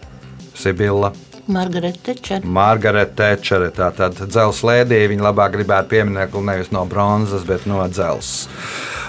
Sibila. 0.54 1.12
Margarita 1.46 2.12
Tečer. 2.12 2.44
Margarita 2.44 3.14
Tečere, 3.16 3.70
tātad 3.74 4.18
dzelzceļa 4.20 4.68
lēdija. 4.68 5.10
Viņa 5.10 5.26
labāk 5.26 5.56
gribētu 5.56 5.94
pieminekli 5.96 6.42
nevis 6.46 6.72
no 6.74 6.84
bronzas, 6.86 7.46
bet 7.48 7.66
no 7.66 7.82
dzelzceļa. 7.88 8.58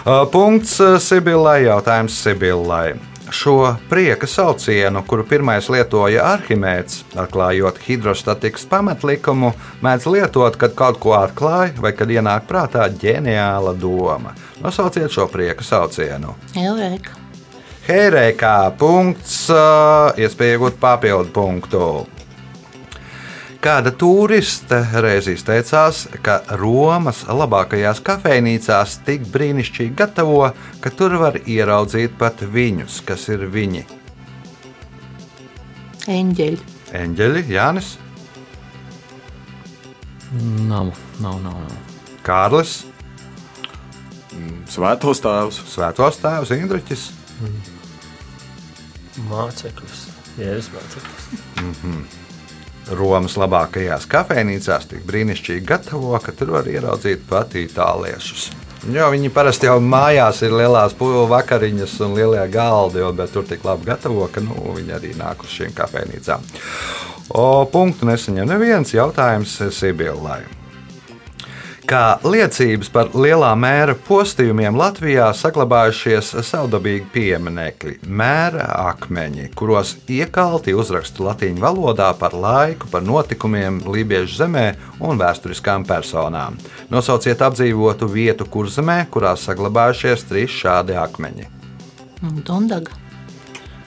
Uh, 0.03 0.23
Punkts 0.31 0.79
uh, 0.83 0.97
Sibilai. 0.99 1.63
Jautājums 1.67 2.15
Sibilai. 2.23 2.93
Šo 3.33 3.75
prieka 3.89 4.27
saucienu, 4.29 5.01
kuru 5.09 5.23
pirmais 5.25 5.65
lietoja 5.71 6.25
Arhimēds, 6.35 6.99
atklājot 7.17 7.79
hidrostatikas 7.81 8.67
pamatlikumu, 8.69 9.53
mēdz 9.81 10.05
lietot, 10.11 10.59
kad 10.61 10.75
kaut 10.77 10.99
ko 11.01 11.15
atklāj 11.17 11.73
vai 11.81 11.95
kad 11.97 12.13
ienāk 12.13 12.45
prātā 12.49 12.85
ģeniāla 12.93 13.73
doma. 13.79 14.35
Nosauciet 14.61 15.09
šo 15.15 15.25
prieka 15.33 15.65
saucienu. 15.65 16.35
Eureka. 16.53 17.22
Heirēkā 17.83 18.57
punkts, 18.79 19.49
iespēja 20.15 20.57
iegūt 20.57 20.77
papildu 20.79 21.33
punktu. 21.35 21.87
Kāda 23.63 23.91
turiste 23.95 24.79
reiz 25.03 25.27
izteicās, 25.31 26.05
ka 26.23 26.41
Romas 26.59 27.21
labākajās 27.27 27.99
kafejnīcās 28.03 28.97
tik 29.07 29.27
brīnišķīgi 29.31 29.95
gatavo, 29.99 30.49
ka 30.83 30.91
tur 30.91 31.15
var 31.21 31.39
ieraudzīt 31.43 32.15
pat 32.19 32.43
viņus, 32.43 33.01
kas 33.07 33.27
ir 33.31 33.45
viņi. 33.51 33.83
Eņģeļi. 36.11 36.63
Eņģeļi, 37.03 37.45
Jānis, 37.51 37.93
Nav, 40.33 40.89
nav, 41.21 41.35
nav. 41.43 41.53
nav. 41.53 41.73
Kārlis, 42.25 42.79
Svētos 44.73 45.19
tēvus, 45.21 45.59
Svētos 45.69 46.17
tēvs, 46.23 46.55
Indriķis. 46.55 47.03
Māceklis. 49.29 50.07
Jēzus 50.39 50.71
māceklis. 50.73 51.25
Romas 52.97 53.37
labākajās 53.39 54.07
kafejnīcās 54.11 54.89
tik 54.89 55.05
brīnišķīgi 55.07 55.63
gatavo, 55.67 56.17
ka 56.19 56.33
tur 56.35 56.55
var 56.57 56.67
ieraudzīt 56.67 57.23
pat 57.29 57.55
itāliešus. 57.55 58.49
Jo 58.91 59.07
viņi 59.13 59.29
parasti 59.31 59.69
jau 59.69 59.77
mājās 59.79 60.41
ir 60.43 60.51
lielās 60.51 60.97
vakariņas 60.97 61.93
un 62.03 62.17
lielie 62.17 62.43
galdi, 62.51 62.99
jo, 62.99 63.13
bet 63.15 63.31
tur 63.31 63.45
tik 63.47 63.63
labi 63.63 63.87
gatavo, 63.87 64.27
ka 64.27 64.43
nu, 64.43 64.57
viņi 64.75 64.97
arī 64.97 65.13
nāk 65.15 65.45
uz 65.45 65.53
šīm 65.55 65.71
kafejnīcām. 65.77 66.43
O, 67.31 67.63
punktu 67.71 68.09
nesaņem 68.09 68.49
neviens 68.49 68.91
jautājums 68.91 69.55
Sibīlai. 69.71 70.41
Kā 71.83 72.15
liecības 72.23 72.87
par 72.95 73.09
lielā 73.11 73.49
mēra 73.59 73.91
postījumiem 74.07 74.77
Latvijā 74.79 75.25
saglabājušies 75.35 76.29
savdabīgi 76.47 77.09
pieminekļi, 77.11 77.97
mēra 78.07 78.69
akmeņi, 78.85 79.49
kuros 79.59 79.91
iekalti 80.07 80.71
uzraksti 80.79 81.25
latīņu 81.27 81.59
valodā 81.59 82.07
par 82.15 82.37
laiku, 82.39 82.87
par 82.87 83.03
notikumiem 83.03 83.81
Lībiešu 83.83 84.39
zemē 84.39 84.65
un 85.03 85.19
vēsturiskām 85.19 85.83
personām. 85.89 86.55
Nosauciet 86.93 87.43
apdzīvotu 87.43 88.07
vietu 88.07 88.47
kurzemē, 88.47 89.01
kurā 89.11 89.35
saglabājušies 89.35 90.23
trīs 90.31 90.55
šādi 90.63 90.95
akmeņi. 91.03 91.49
Dundaga. 92.47 92.95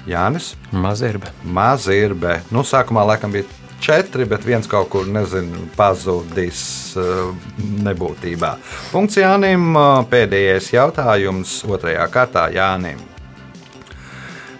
Jānis, 0.07 0.53
Mazirbe. 0.71 1.33
Mazirbe. 1.49 2.43
Nu, 2.53 2.61
sākumā 2.61 3.09
laikam 3.09 3.33
bija 3.33 3.49
četri, 3.81 4.25
bet 4.25 4.45
viens 4.45 4.67
kaut 4.71 4.89
kur, 4.93 5.07
nezinu, 5.07 5.67
pazudis 5.77 6.63
eh, 6.97 7.51
nebūtībā. 7.87 8.55
Punkts 8.93 9.19
Jānim. 9.21 9.73
eh, 9.77 10.07
Pēdējais 10.11 10.73
jautājums 10.75 11.59
otrajā 11.69 12.09
kārtā 12.13 12.49
Jānim. 12.55 13.03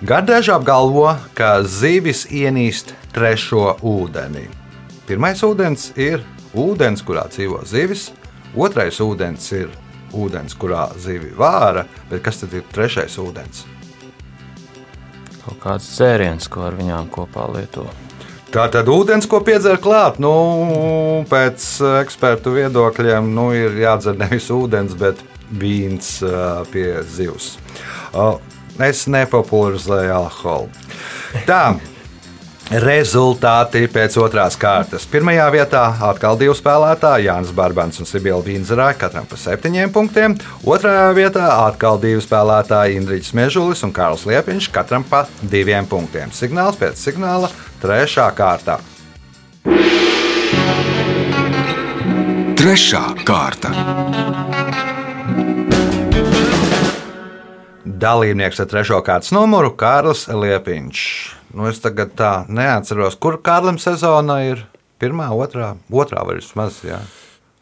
Gardeža 0.07 0.59
apgalvo, 0.59 1.09
ka 1.35 1.63
zivis 1.65 2.27
ienīst 2.29 2.93
trešo 3.17 3.79
ūdeni. 3.81 4.45
Pirmais 5.09 5.41
ūdens 5.47 5.89
ir 5.97 6.21
ūdens, 6.53 7.01
kurā 7.07 7.25
dzīvo 7.33 7.63
zivis, 7.65 8.11
otrais 8.55 9.01
ūdens 9.01 9.49
ir 9.57 9.71
ūdens, 10.13 10.55
kurā 10.59 10.91
zivi 11.01 11.33
vāra, 11.37 11.87
bet 12.11 12.23
kas 12.23 12.43
tad 12.43 12.53
ir 12.55 12.67
trešais 12.73 13.17
ūdens? 13.23 13.65
Kaut 15.47 15.61
kāds 15.63 15.89
dzēriens, 15.97 16.49
ko 16.51 16.67
ar 16.69 16.77
viņām 16.77 17.09
kopā 17.15 17.47
lieto. 17.55 17.87
Tā 18.55 18.69
tad 18.73 18.87
ūdens, 18.89 19.27
ko 19.29 19.41
piedzer 19.45 19.81
klāt, 19.83 20.21
nu, 20.23 20.33
pēc 21.29 21.65
ekspertu 22.03 22.55
viedokļiem, 22.55 23.33
nu, 23.35 23.51
ir 23.57 23.75
jādzer 23.83 24.17
nevis 24.21 24.47
ūdens, 24.55 24.95
bet 24.99 25.21
vīns 25.51 26.21
pie 26.73 26.87
zivs. 27.11 27.57
Es 28.83 29.05
nepopularizēju 29.11 30.17
alkoholu. 30.23 30.73
Tā. 31.49 31.77
Rezultāti 32.67 33.85
pēc 33.87 34.17
otrās 34.19 34.57
kārtas. 34.59 35.05
Pirmajā 35.07 35.45
vietā 35.55 35.85
atkal 36.03 36.35
divi 36.41 36.51
spēlētāji, 36.59 37.29
Jānis 37.29 37.53
Barbans 37.55 38.01
un 38.03 38.09
Sibila 38.11 38.43
Vīnzerā, 38.43 38.89
katram 38.99 39.29
pa 39.31 39.39
septiņiem 39.39 39.93
punktiem. 39.95 40.35
Otrajā 40.67 41.13
vietā 41.15 41.45
atkal 41.63 42.01
divi 42.03 42.19
spēlētāji, 42.25 42.99
Indriģis 42.99 43.37
Mežulis 43.39 43.87
un 43.87 43.95
Kārls 43.95 44.27
Liepiņš, 44.27 44.67
katram 44.75 45.07
pa 45.07 45.29
diviem 45.47 45.87
punktiem. 45.87 46.35
Signāls 46.35 46.81
pēc 46.81 46.99
signāla 46.99 47.53
trešā 47.87 48.25
kārtā. 48.35 48.81
Trešā 52.59 53.03
kārta. 53.23 53.71
Dalībnieks 57.87 58.59
ar 58.65 58.67
trešo 58.73 58.99
kārtas 59.07 59.31
numuru- 59.37 59.71
Kārlis 59.83 60.25
Liepiņš. 60.27 61.03
Nu, 61.55 61.69
es 61.71 61.79
tagad 61.85 62.17
tā 62.19 62.33
neatceros, 62.49 63.15
kur 63.23 63.39
Kārlim 63.39 63.79
sezona 63.79 64.41
ir. 64.49 64.65
Pirmā, 64.99 65.29
otrā, 65.31 65.77
otrā 65.93 66.25
vai 66.27 66.39
vismaz. 66.41 66.81
Jā. 66.83 66.99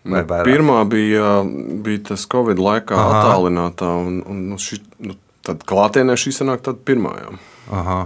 Vairāk? 0.06 0.46
Pirmā 0.46 0.78
bija, 0.88 1.42
bija 1.84 2.04
tas 2.08 2.24
Covid 2.30 2.56
laikā 2.56 2.94
attālinātā, 2.94 3.90
un, 4.06 4.22
un 4.24 4.40
nu, 4.52 4.56
ši, 4.56 4.80
nu, 5.00 5.16
tad 5.42 5.66
klātienē 5.68 6.16
šī 6.16 6.32
sanāk 6.32 6.62
tad 6.62 6.80
pirmā 6.86 7.12
jau 7.18 7.36
Aha. 7.72 7.98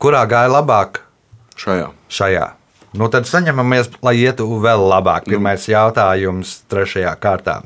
Kurā 0.00 0.24
gāja 0.30 0.48
labāk? 0.48 1.02
Šajā. 1.60 1.90
Šajā. 2.10 2.46
Nu, 2.98 3.06
tad 3.06 3.28
saņemamies, 3.30 3.92
lai 4.02 4.16
ietu 4.18 4.48
vēl 4.62 4.82
labāk. 4.90 5.28
Pirmais 5.30 5.68
jautājums 5.70 6.60
trešajā 6.70 7.12
kārtā. 7.22 7.60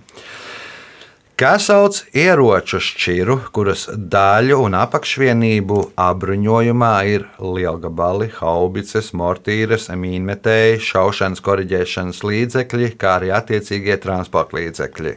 Kā 1.34 1.56
sauc 1.58 1.96
ieroču 2.14 2.78
šķiru, 2.78 3.40
kuras 3.56 3.88
daļu 3.90 4.60
un 4.68 4.76
apakšvienību 4.78 5.78
apbruņojumā 5.98 6.92
ir 7.10 7.24
lielgabali, 7.42 8.28
haubices, 8.36 9.10
mortīres, 9.18 9.88
mīnmetēji, 9.90 10.78
šaušanas 10.92 11.42
korģēšanas 11.42 12.22
līdzekļi, 12.22 12.92
kā 13.00 13.16
arī 13.18 13.34
attiecīgie 13.34 13.98
transporta 14.04 14.60
līdzekļi? 14.60 15.16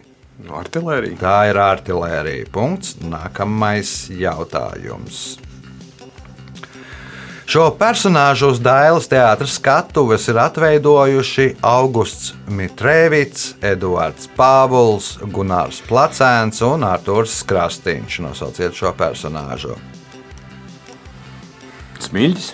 Artilērija. 0.57 1.19
Tā 1.21 1.37
ir 1.51 1.61
artērija. 1.61 2.49
Punkts. 2.53 2.95
Nākamais 3.05 4.07
jautājums. 4.13 5.37
Šo 7.47 7.69
personāžu 7.79 8.49
uz 8.51 8.57
Dailas 8.59 9.05
teātras 9.07 9.53
skatuves 9.55 10.25
ir 10.27 10.35
atveidojuši 10.43 11.45
Augusts 11.63 12.33
Mitrēvits, 12.51 13.53
Eduards 13.63 14.27
Pāvils, 14.35 15.13
Gunārs 15.31 15.79
Placēns 15.87 16.59
un 16.67 16.83
Artūrs 16.83 17.37
Krastīņš. 17.47 18.19
Nosauciet 18.25 18.75
šo 18.75 18.91
personāžu. 18.99 19.77
Smilģis. 22.03 22.51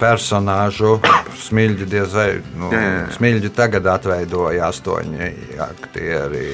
Personāžu 0.00 0.98
smilģi 1.40 1.88
diez 1.88 2.12
vai 2.20 2.28
nu, 2.60 2.68
Jā, 2.76 2.84
jā, 2.84 3.02
smilģi 3.16 3.54
tagad 3.56 3.88
atveidoja 3.88 4.68
astoņi 4.68 5.32
aktieri. 5.64 6.46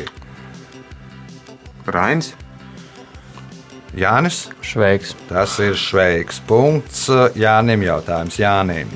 Rainis. 1.91 2.37
Jānis. 3.97 4.47
Šveiks. 4.61 5.15
Tas 5.29 5.59
ir 5.65 5.75
šveiks. 5.81 6.41
Punkts 6.47 7.07
Jānim. 7.39 7.83
Jautājums 7.87 8.37
Jānim. 8.41 8.91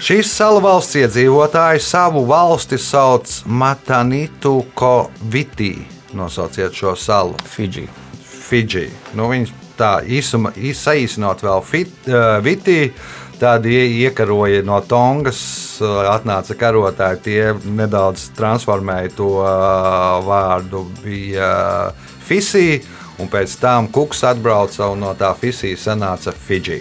Šīs 0.00 0.30
salu 0.32 0.62
valsts 0.64 0.96
iedzīvotāji 0.96 1.82
savu 1.84 2.22
valsti 2.28 2.78
sauc 2.80 3.28
Matanitu 3.44 4.62
Kovitī. 4.74 5.74
Nosauciet 6.16 6.72
šo 6.74 6.94
salu. 6.96 7.36
Fidži. 7.44 7.84
Fidži. 8.24 8.86
Nu, 9.14 9.28
viņas 9.30 9.52
tā 9.78 9.90
īsuma, 10.08 10.50
īs- 10.56 10.80
saīsinot 10.86 11.44
vēl 11.44 11.62
fit, 11.64 11.92
uh, 12.08 12.40
Vitī. 12.44 12.90
Ie- 13.40 14.04
iekaroja 14.04 14.60
no 14.64 14.80
Tongas, 14.84 15.38
uh, 15.80 16.02
atnāca 16.12 16.52
karotāji, 16.60 17.20
tie 17.24 17.54
nedaudz 17.64 18.26
transformēja 18.36 19.14
to 19.16 19.28
uh, 19.40 20.18
vārdu, 20.26 20.82
bija 21.00 21.46
uh, 21.88 22.10
Fisija, 22.28 22.82
un 23.20 23.30
pēc 23.30 23.54
tam 23.60 23.90
Kuks 23.92 24.24
atbrauca 24.32 24.90
un 24.92 25.04
no 25.04 25.12
tā 25.18 25.30
Fisija 25.38 25.78
sanāca 25.78 26.34
Fidži. 26.34 26.80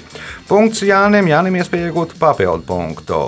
Punkts 0.49 0.83
Jānim, 0.87 1.29
Jānim 1.29 1.59
iespēja 1.59 1.91
iegūt 1.91 2.17
papildu 2.19 2.65
punktu. 2.67 3.23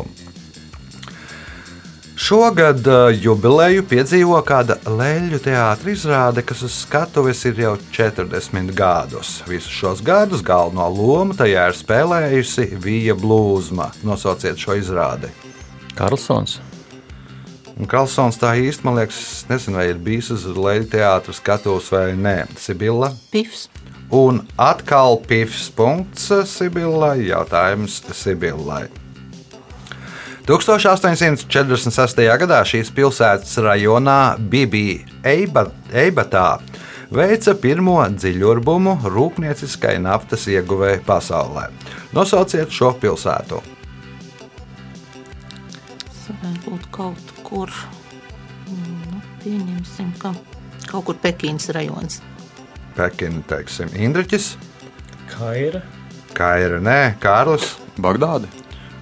Šogad 2.22 2.86
uh, 2.86 3.08
jubileju 3.18 3.82
piedzīvo 3.90 4.38
kāda 4.46 4.76
leļu 4.86 5.40
teātris 5.42 6.04
izrāde, 6.04 6.44
kas 6.46 6.62
uz 6.68 6.76
skatuves 6.84 7.42
ir 7.50 7.64
jau 7.64 7.72
40 7.98 8.70
gadus. 8.78 9.40
Visus 9.50 9.74
šos 9.74 10.04
gadus 10.06 10.44
galveno 10.46 10.86
lomu 10.94 11.34
tajā 11.38 11.66
ir 11.72 11.80
spēlējusi 11.80 12.68
Vija 12.84 13.18
Blūzma. 13.18 13.90
Nosauciet 14.06 14.62
šo 14.62 14.78
izrādi. 14.78 15.34
Karlsons. 15.98 16.60
Un 17.82 17.90
Karlsons 17.90 18.38
tā 18.38 18.54
īsti, 18.62 18.86
man 18.86 19.00
liekas, 19.00 19.20
nezinu, 19.50 19.80
vai 19.80 19.88
ir 19.90 20.02
bijis 20.06 20.30
uz 20.36 20.44
leļu 20.46 20.86
teātris 20.92 21.40
skatuves 21.42 21.88
vai 21.90 22.12
nē. 22.14 22.44
Sibila. 22.62 23.10
Pifs. 23.34 23.66
Un 24.14 24.44
atkal 24.60 25.18
pifs 25.26 25.70
punkts 25.74 26.30
Sibillai. 26.52 27.24
Jautājums 27.32 28.04
Sibillai. 28.14 28.86
1846. 30.46 32.22
gadā 32.44 32.62
šīs 32.68 32.94
pilsētas 32.94 33.58
rajonā 33.66 34.20
Bībī 34.38 35.02
Eibatā 35.26 36.46
veica 37.12 37.54
pirmo 37.62 37.98
dziļurbumu 38.14 38.98
rūpnieciskai 39.10 39.98
naftas 40.04 40.48
ieguvēja 40.52 41.02
pasaulē. 41.08 41.68
Nosauciet 42.16 42.74
šo 42.74 42.94
pilsētu. 43.02 43.62
Tas 46.06 46.26
varētu 46.32 46.66
būt 46.70 46.90
kaut 46.96 47.38
kur. 47.52 47.70
mm, 48.72 48.98
Nu, 49.12 49.22
pieņemsim, 49.44 50.14
ka 50.22 50.32
kaut 50.88 51.06
kur 51.10 51.18
Pekīnas 51.22 51.68
rajons. 51.76 52.22
Pekina, 52.96 53.44
teiksim, 53.48 53.92
Indriķis, 53.96 54.54
Kaira. 55.32 55.82
Kaira, 56.36 56.80
nē, 56.84 57.16
Kārlis, 57.24 57.76
Bagdādi. 58.00 58.48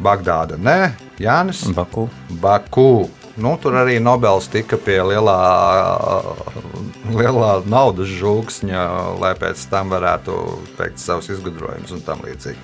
Bagdāda, 0.01 0.57
nē, 0.57 0.91
Jānis. 1.21 1.63
Baku. 1.75 2.07
Baku. 2.41 3.09
Nu, 3.39 3.53
tur 3.61 3.77
arī 3.79 3.99
Nobels 4.03 4.49
tika 4.51 4.75
pie 4.81 4.97
lielā, 4.99 5.35
lielā 7.07 7.51
naudas 7.71 8.09
žūksņa, 8.19 8.81
lai 9.21 9.33
pēc 9.39 9.61
tam 9.71 9.93
varētu 9.93 10.35
veikt 10.79 10.99
savus 10.99 11.29
izgudrojumus 11.31 11.93
un 11.95 12.01
tam 12.03 12.23
līdzīgi. 12.25 12.59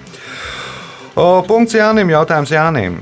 O, 1.15 1.43
Punkts 1.48 1.78
Jānim. 1.78 2.12
Jautājums 2.12 2.52
Jānim. 2.52 2.98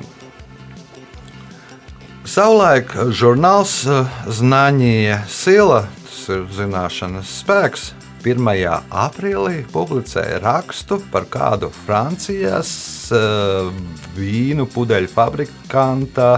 Savulaik 2.23 2.93
žurnāls 3.11 3.81
eh, 3.83 4.07
Znaņija 4.31 5.17
Sila, 5.27 5.81
tas 6.07 6.21
ir 6.31 6.45
zināšanas 6.55 7.33
spēks, 7.41 7.89
1. 8.23 8.47
aprīlī 8.87 9.65
publicēja 9.73 10.39
rakstu 10.39 11.01
par 11.11 11.27
kādu 11.27 11.67
Francijas 11.83 12.71
uh, 13.11 13.67
vīnu 14.15 14.63
pudeļu 14.71 15.11
fabrikanta 15.11 16.29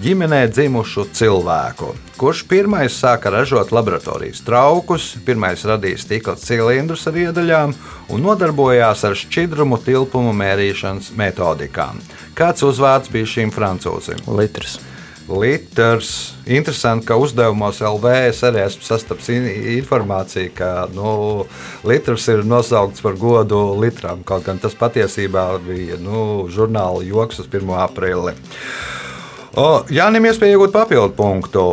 ģimenē 0.00 0.46
dzimušu 0.48 1.04
cilvēku, 1.12 1.92
kurš 2.16 2.46
pirmais 2.48 2.96
sāka 2.96 3.28
ražot 3.34 3.74
laboratorijas 3.76 4.40
traukus, 4.46 5.12
pirmais 5.26 5.60
radīja 5.68 6.00
stikla 6.00 6.38
cilindrus 6.40 7.04
ar 7.10 7.20
iedaļām 7.26 7.76
un 8.08 8.24
nodarbojās 8.24 9.04
ar 9.04 9.20
šķidrumu 9.20 9.82
tilpumu 9.84 10.32
mērīšanas 10.40 11.12
metodikām. 11.20 12.00
Kāds 12.32 12.64
uzvārds 12.64 13.12
bija 13.12 13.28
šīm 13.36 13.52
francūzim? 13.52 14.24
Litrs. 14.32 14.80
Litrs. 15.30 16.32
Interesanti, 16.50 17.06
ka 17.06 17.14
uzdevumos 17.22 17.78
LV 17.86 18.04
es 18.28 18.40
arī 18.42 18.64
esmu 18.66 18.82
sastaps 18.82 19.28
in- 19.30 19.46
informāciju, 19.78 20.50
ka 20.58 20.88
nu, 20.94 21.46
litrs 21.86 22.26
ir 22.28 22.42
nosaukts 22.44 23.00
par 23.04 23.14
godu 23.14 23.60
litram. 23.78 24.24
Kaut 24.26 24.44
gan 24.44 24.58
tas 24.58 24.74
patiesībā 24.74 25.44
bija 25.62 25.98
nu, 26.02 26.48
žurnāla 26.50 27.04
joks 27.06 27.38
uz 27.44 27.46
1. 27.46 27.70
aprīli. 27.86 28.34
Jānim 29.90 30.26
iespēja 30.30 30.56
iegūt 30.58 30.72
papildu 30.74 31.14
punktu. 31.16 31.64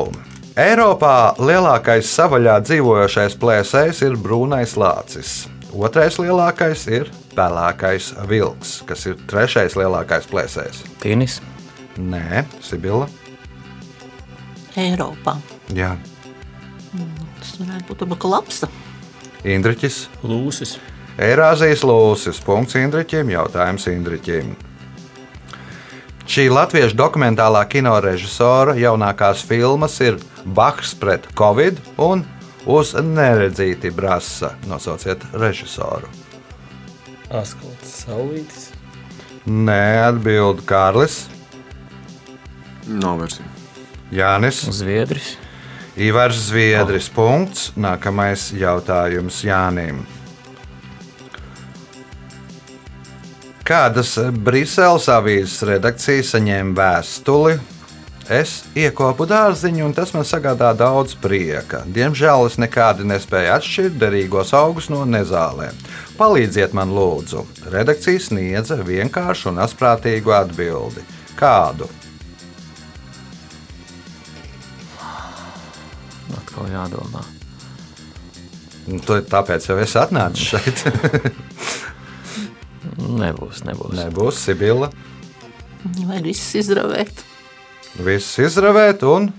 Eiropā 0.58 1.36
lielākais 1.38 2.10
savaļā 2.10 2.56
dzīvojošais 2.65 3.36
plēsējs 3.38 4.02
ir 4.08 4.15
brūnais 4.17 4.74
lācis. 4.78 5.48
Otrais 5.78 6.17
lielākais 6.17 6.88
ir 6.89 7.12
pelēkais 7.38 8.13
vilks, 8.30 8.80
kas 8.89 9.06
ir 9.06 9.20
trešais 9.30 9.76
lielākais 9.78 10.26
plēsējs. 10.32 10.82
Tīnis. 11.04 11.39
Nē, 11.98 12.46
Sibila. 12.62 13.06
Eiropā. 14.78 15.38
Jā, 15.76 15.96
Tas 17.38 17.58
varētu 17.62 17.88
būt 17.92 18.04
varbūt 18.04 18.26
lapsa. 18.30 18.70
Indriķis. 19.48 20.08
Lūsis. 20.26 20.78
Eirāzijas 21.22 21.84
lūsis. 21.88 22.40
Punkts 22.46 22.78
Indriķim. 22.80 23.30
Jautājums 23.34 23.88
Indriķim. 23.92 24.56
Šī 26.28 26.50
latviešu 26.52 26.98
dokumentālā 27.00 27.62
kino 27.72 27.94
režisora 28.04 28.76
jaunākās 28.76 29.46
filmas 29.48 29.96
ir 30.04 30.18
Baks 30.44 30.96
pret 31.00 31.30
Covid 31.38 31.80
un 32.04 32.26
Uz 32.68 32.90
neredzīti 33.00 33.94
brasa. 33.96 34.50
Nosauciet 34.68 35.22
režisoru. 35.40 36.10
Askolts 37.32 37.94
Saulītis. 38.02 38.66
Nē, 39.48 40.10
atbild 40.10 40.66
Kārlis, 40.68 41.30
Nav 42.88 43.22
versija. 43.24 43.57
Jānis, 44.12 44.63
Zviedris. 44.72 45.36
Ivars 45.98 46.38
Zviedris. 46.48 47.10
Punkts. 47.12 47.72
Nākamais 47.76 48.54
jautājums 48.56 49.41
Jānim. 49.43 50.06
Kādas 53.67 54.13
Briseles 54.32 55.10
avīzes 55.12 55.60
redakcija 55.67 56.24
saņēma 56.24 56.78
vēstuli? 56.78 57.58
Es 58.32 58.62
iekopu 58.76 59.28
dārziņu, 59.28 59.86
un 59.88 59.93
tas 59.96 60.13
man 60.15 60.24
sagādā 60.28 60.74
daudz 60.76 61.15
prieka. 61.20 61.84
Diemžēl 61.88 62.48
es 62.48 62.56
nekādi 62.60 63.08
nespēju 63.08 63.54
atšķirt 63.58 64.00
derīgos 64.00 64.56
augus 64.56 64.88
no 64.91 65.04
nezālēm. 65.08 65.76
Palīdziet 66.15 66.76
man, 66.76 66.96
lūdzu. 66.96 67.43
Redakcija 67.72 68.24
sniedza 68.24 68.80
vienkāršu 68.88 69.52
un 69.52 69.63
asprātīgu 69.67 70.36
atbildi. 70.36 71.04
Kādu? 71.39 71.91
Atkal 76.58 76.74
jādomā. 76.74 77.22
Nu, 78.88 79.00
to- 79.06 79.22
Tāpēc 79.22 79.67
jau 79.70 79.78
es 79.84 79.93
atnācu 80.00 80.41
šeit. 80.56 80.82
Nebūs, 82.98 83.62
nebūs. 83.67 83.93
Nebūs 83.98 84.39
Sibila. 84.41 84.88
Vajag 86.08 86.24
visus 86.26 86.56
izravēt 86.63 87.20
Viss 88.04 88.38
izravēt, 88.41 89.04
un 89.08 89.30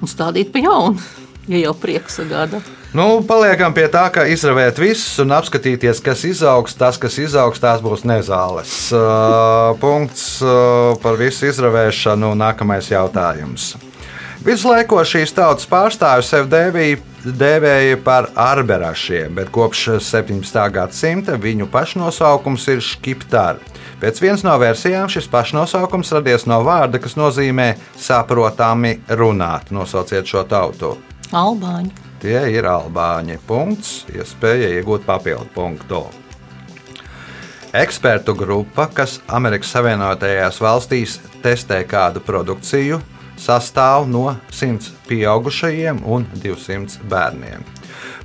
un 0.00 0.08
stādīt 0.08 0.48
pa 0.54 0.58
jaunu, 0.62 0.98
ja 1.50 1.58
jau 1.66 1.74
prieks 1.76 2.16
sagādā. 2.20 2.60
nu, 2.96 3.20
paliekam 3.26 3.74
pie 3.76 3.84
tā, 3.92 4.06
ka 4.12 4.24
izravēt 4.26 4.78
visus 4.80 5.18
un 5.22 5.30
apskatīties, 5.36 6.00
kas 6.02 6.24
izaugs. 6.26 6.74
Tas, 6.74 6.98
kas 6.98 7.18
izaugs, 7.18 7.60
tās 7.62 7.82
būs 7.82 8.06
nezāles. 8.06 8.76
Uh, 9.00 9.76
punkts 9.80 10.40
uh, 10.42 10.96
par 11.02 11.14
visu 11.20 11.46
izravēšanu. 11.50 12.32
Nākamais 12.38 12.88
jautājums. 12.90 13.74
Visu 14.40 14.70
laiku 14.70 14.96
šīs 15.04 15.34
tautas 15.36 15.66
pārstāvji 15.68 16.24
sev 16.24 16.46
dēvīja, 16.48 16.96
dēvēja 17.36 17.98
par 18.00 18.30
arberašiem, 18.40 19.34
bet 19.36 19.50
kopš 19.52 19.82
17. 20.06 20.56
gadsimta 20.72 21.36
viņu 21.36 21.66
pašnosaukums 21.68 22.64
ir 22.72 22.80
škiptāri. 22.80 23.60
Pēc 24.00 24.22
vienas 24.24 24.40
no 24.46 24.54
versijām 24.62 25.12
šis 25.12 25.28
pašnosaukums 25.28 26.14
radies 26.16 26.48
no 26.48 26.62
vārda, 26.64 27.02
kas 27.04 27.18
nozīmē 27.20 27.74
saprotami 28.00 28.94
runāt. 29.20 29.68
Nosauciet 29.76 30.24
šo 30.24 30.46
tautu. 30.48 30.94
Albāņi. 31.36 31.92
Tie 32.24 32.40
ir 32.56 32.64
albāņi. 32.64 33.36
Punkts, 33.44 34.06
iespēja 34.08 34.72
iegūt 34.80 35.04
papildu 35.04 35.52
punktu. 35.52 36.06
Ekspertu 37.76 38.32
grupa, 38.34 38.88
kas 38.88 39.20
Amerikas 39.28 39.76
Savienotajās 39.76 40.64
valstīs 40.64 41.20
testē 41.44 41.84
kādu 41.84 42.24
produkciju, 42.24 43.04
sastāv 43.40 44.06
no 44.10 44.36
100 44.52 44.92
pieaugušajiem 45.08 46.02
un 46.06 46.26
200 46.42 47.00
bērniem. 47.10 47.64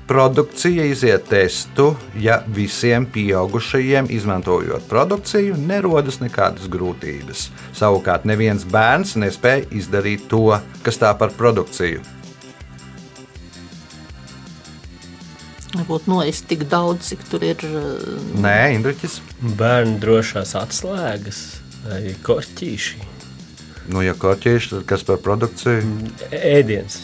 Produkcija 0.05 0.83
iziet 0.85 1.23
testu, 1.31 1.95
ja 2.21 2.43
visiem 2.53 3.07
pieaugušajiem, 3.09 4.05
izmantojot 4.13 4.85
produkciju, 4.89 5.55
nerodas 5.57 6.19
nekādas 6.21 6.67
grūtības. 6.69 7.47
Savukārt, 7.73 8.27
neviens 8.29 8.67
bērns 8.69 9.15
nespēja 9.17 9.65
izdarīt 9.73 10.27
to, 10.29 10.59
kas 10.85 11.01
tā 11.01 11.09
par 11.17 11.33
produkciju. 11.33 12.03
Nebūtu 15.75 16.07
noēst 16.13 16.45
tik 16.47 16.67
daudz, 16.71 17.09
cik 17.09 17.25
tur 17.31 17.43
ir. 17.43 17.57
eh, 17.65 18.37
Nē, 18.45 18.75
Indriķis. 18.77 19.17
Bērnu 19.59 19.97
drošās 19.99 20.53
atslēgas 20.61 21.41
vai 21.83 22.13
korķīši. 22.23 23.14
Nu, 23.91 24.01
ja 24.01 24.15
korķīši, 24.17 24.71
tad 24.71 24.85
kas 24.89 25.03
par 25.05 25.19
produkciju? 25.21 25.83
Ēdiens. 26.33 27.03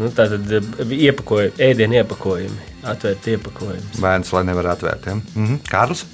Nu, 0.00 0.08
tā 0.12 0.26
tad 0.32 0.50
iepakojumi, 0.92 1.54
ēdienu 1.62 2.00
iepakojumi, 2.00 2.68
atvērti 2.88 3.36
iepakojumi. 3.36 4.00
Bērns, 4.02 4.32
lai 4.34 4.44
nevar 4.48 4.72
atvērt. 4.74 5.08
Ja? 5.08 5.16
Mhm. 5.20 5.62
Kārlis? 5.68 6.04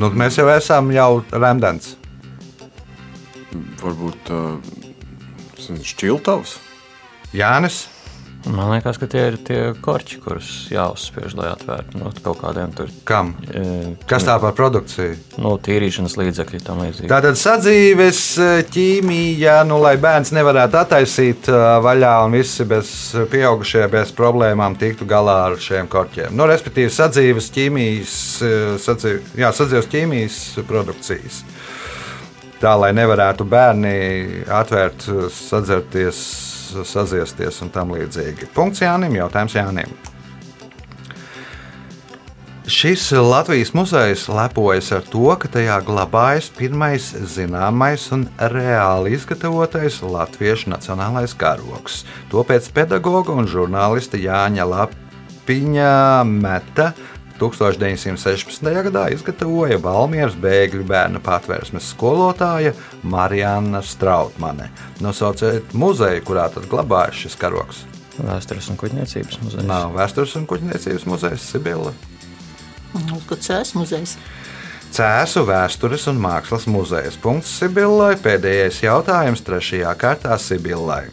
Nu, 0.00 0.08
mēs 0.16 0.38
jau 0.40 0.46
esam 0.48 0.90
jau 0.94 1.20
rēmdens. 1.28 1.94
Varbūt 3.82 4.30
uh, 4.32 4.70
šķiltavs. 5.90 6.56
Jānis. 7.36 7.84
Man 8.48 8.70
liekas, 8.72 8.96
ka 8.96 9.04
tie 9.10 9.26
ir 9.28 9.34
tie 9.44 9.58
korķi, 9.84 10.16
kurus 10.24 10.48
jāuzspiež, 10.72 11.34
lai 11.36 11.50
atvērtu 11.52 11.98
no 12.00 12.08
kaut 12.24 12.38
kādiem 12.40 12.70
tur. 12.72 12.88
Kam? 13.04 13.34
e, 13.52 13.92
Kas 14.08 14.24
tā 14.24 14.38
par 14.40 14.54
produkciju? 14.56 15.18
No 15.44 15.52
tīrīšanas 15.60 16.16
līdzekļi 16.16 16.60
tam 16.64 16.80
līdzīgi. 16.80 17.10
Tātad 17.10 17.36
sadzīves 17.36 18.22
eh, 18.40 18.62
ķīmija, 18.72 19.58
nu, 19.68 19.76
lai 19.84 19.94
bērns 20.00 20.32
nevarētu 20.36 20.80
attaisīt 20.80 21.50
eh, 21.52 21.66
vaļā 21.84 22.14
un 22.24 22.38
visi 22.38 22.64
bez 22.68 22.94
pieaugušie 23.32 23.84
bez 23.92 24.14
problēmām 24.16 24.78
tiktu 24.80 25.08
galā 25.10 25.36
ar 25.50 25.60
šiem 25.60 25.90
korķiem. 25.92 26.32
Nu, 26.32 26.48
respektīvi, 26.48 26.88
sadzīves 26.96 27.52
ķīmijas, 27.52 28.18
sadzīv, 28.80 29.34
jā, 29.40 29.52
sadzīves 29.52 29.90
ķīmijas 29.92 30.40
produkcijas. 30.68 31.42
Tā 32.60 32.72
lai 32.76 32.90
nevarētu 32.96 33.44
bērni 33.48 33.92
atvērt, 34.52 35.06
sadzerties, 35.32 36.49
saziesties 36.88 37.60
un 37.64 37.72
tam 37.74 37.92
līdzīgi. 37.96 38.50
Punkts 38.54 38.84
Jānim, 38.84 39.18
jautājums 39.18 39.58
Jānim. 39.58 39.92
Šis 42.70 43.08
Latvijas 43.12 43.72
muzejs 43.74 44.28
lepojas 44.30 44.92
ar 44.94 45.02
to, 45.10 45.24
ka 45.42 45.48
tajā 45.50 45.80
glabājas 45.82 46.52
pirmais 46.54 47.08
zināmais 47.32 48.04
un 48.14 48.28
reāli 48.52 49.16
izgatavotais 49.16 49.96
latviešu 50.06 50.70
nacionālais 50.70 51.34
karoks. 51.34 52.04
To 52.30 52.44
pēc 52.46 52.68
pedagoga 52.76 53.34
un 53.34 53.50
žurnālista 53.50 54.20
Jāņa 54.22 54.68
Lapiņa 54.70 55.96
meta 56.30 56.92
1916. 57.40 58.68
gadā 58.86 59.06
izgatavoja 59.14 59.78
Valmieras 59.80 60.36
bēgļu 60.40 60.84
bērnu 60.88 61.22
patvērsmes 61.24 61.92
skolotāja 61.94 62.74
Marijana 63.02 63.80
Strautmane. 63.82 64.68
Nosauciet 65.00 65.72
muzeju, 65.72 66.24
kurā 66.28 66.50
tad 66.52 66.68
glabājas 66.70 67.24
šis 67.24 67.38
karoks. 67.40 67.86
Vēstures 68.20 68.68
un 68.68 68.76
kuģniecības 68.80 69.40
muzejs. 69.40 69.66
Nav 69.68 69.94
vēstures 69.96 70.36
un 70.36 70.44
kuģniecības 70.50 71.06
muzejs 71.08 71.48
Sibila. 71.54 71.94
Uzkats 73.16 73.74
muzejs. 73.78 74.16
Cēsu 74.90 75.44
vēstures 75.46 76.08
un 76.10 76.18
mākslas 76.20 76.66
muzeja. 76.66 77.12
Punkts 77.22 77.52
Sibillai. 77.60 78.16
Pēdējais 78.20 78.82
jautājums 78.82 79.44
trešajā 79.46 79.94
kārtā 80.00 80.34
Sibillai. 80.42 81.06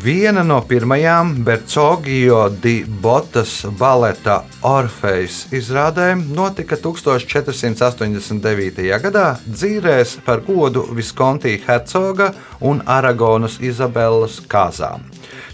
Viena 0.00 0.40
no 0.40 0.62
pirmajām 0.64 1.44
Bercogio 1.44 2.46
di 2.62 2.86
Botas 3.02 3.66
baleta 3.76 4.38
Orfejas 4.64 5.52
izrādēm 5.52 6.22
notika 6.32 6.78
1489. 6.80 8.80
gadā 9.02 9.36
dzīvēs 9.44 10.24
par 10.24 10.40
godu 10.46 10.86
Viskonti 10.96 11.60
hercoga 11.66 12.30
un 12.64 12.80
Aragonas 12.88 13.58
Izabelas 13.60 14.40
kāzām. 14.48 15.04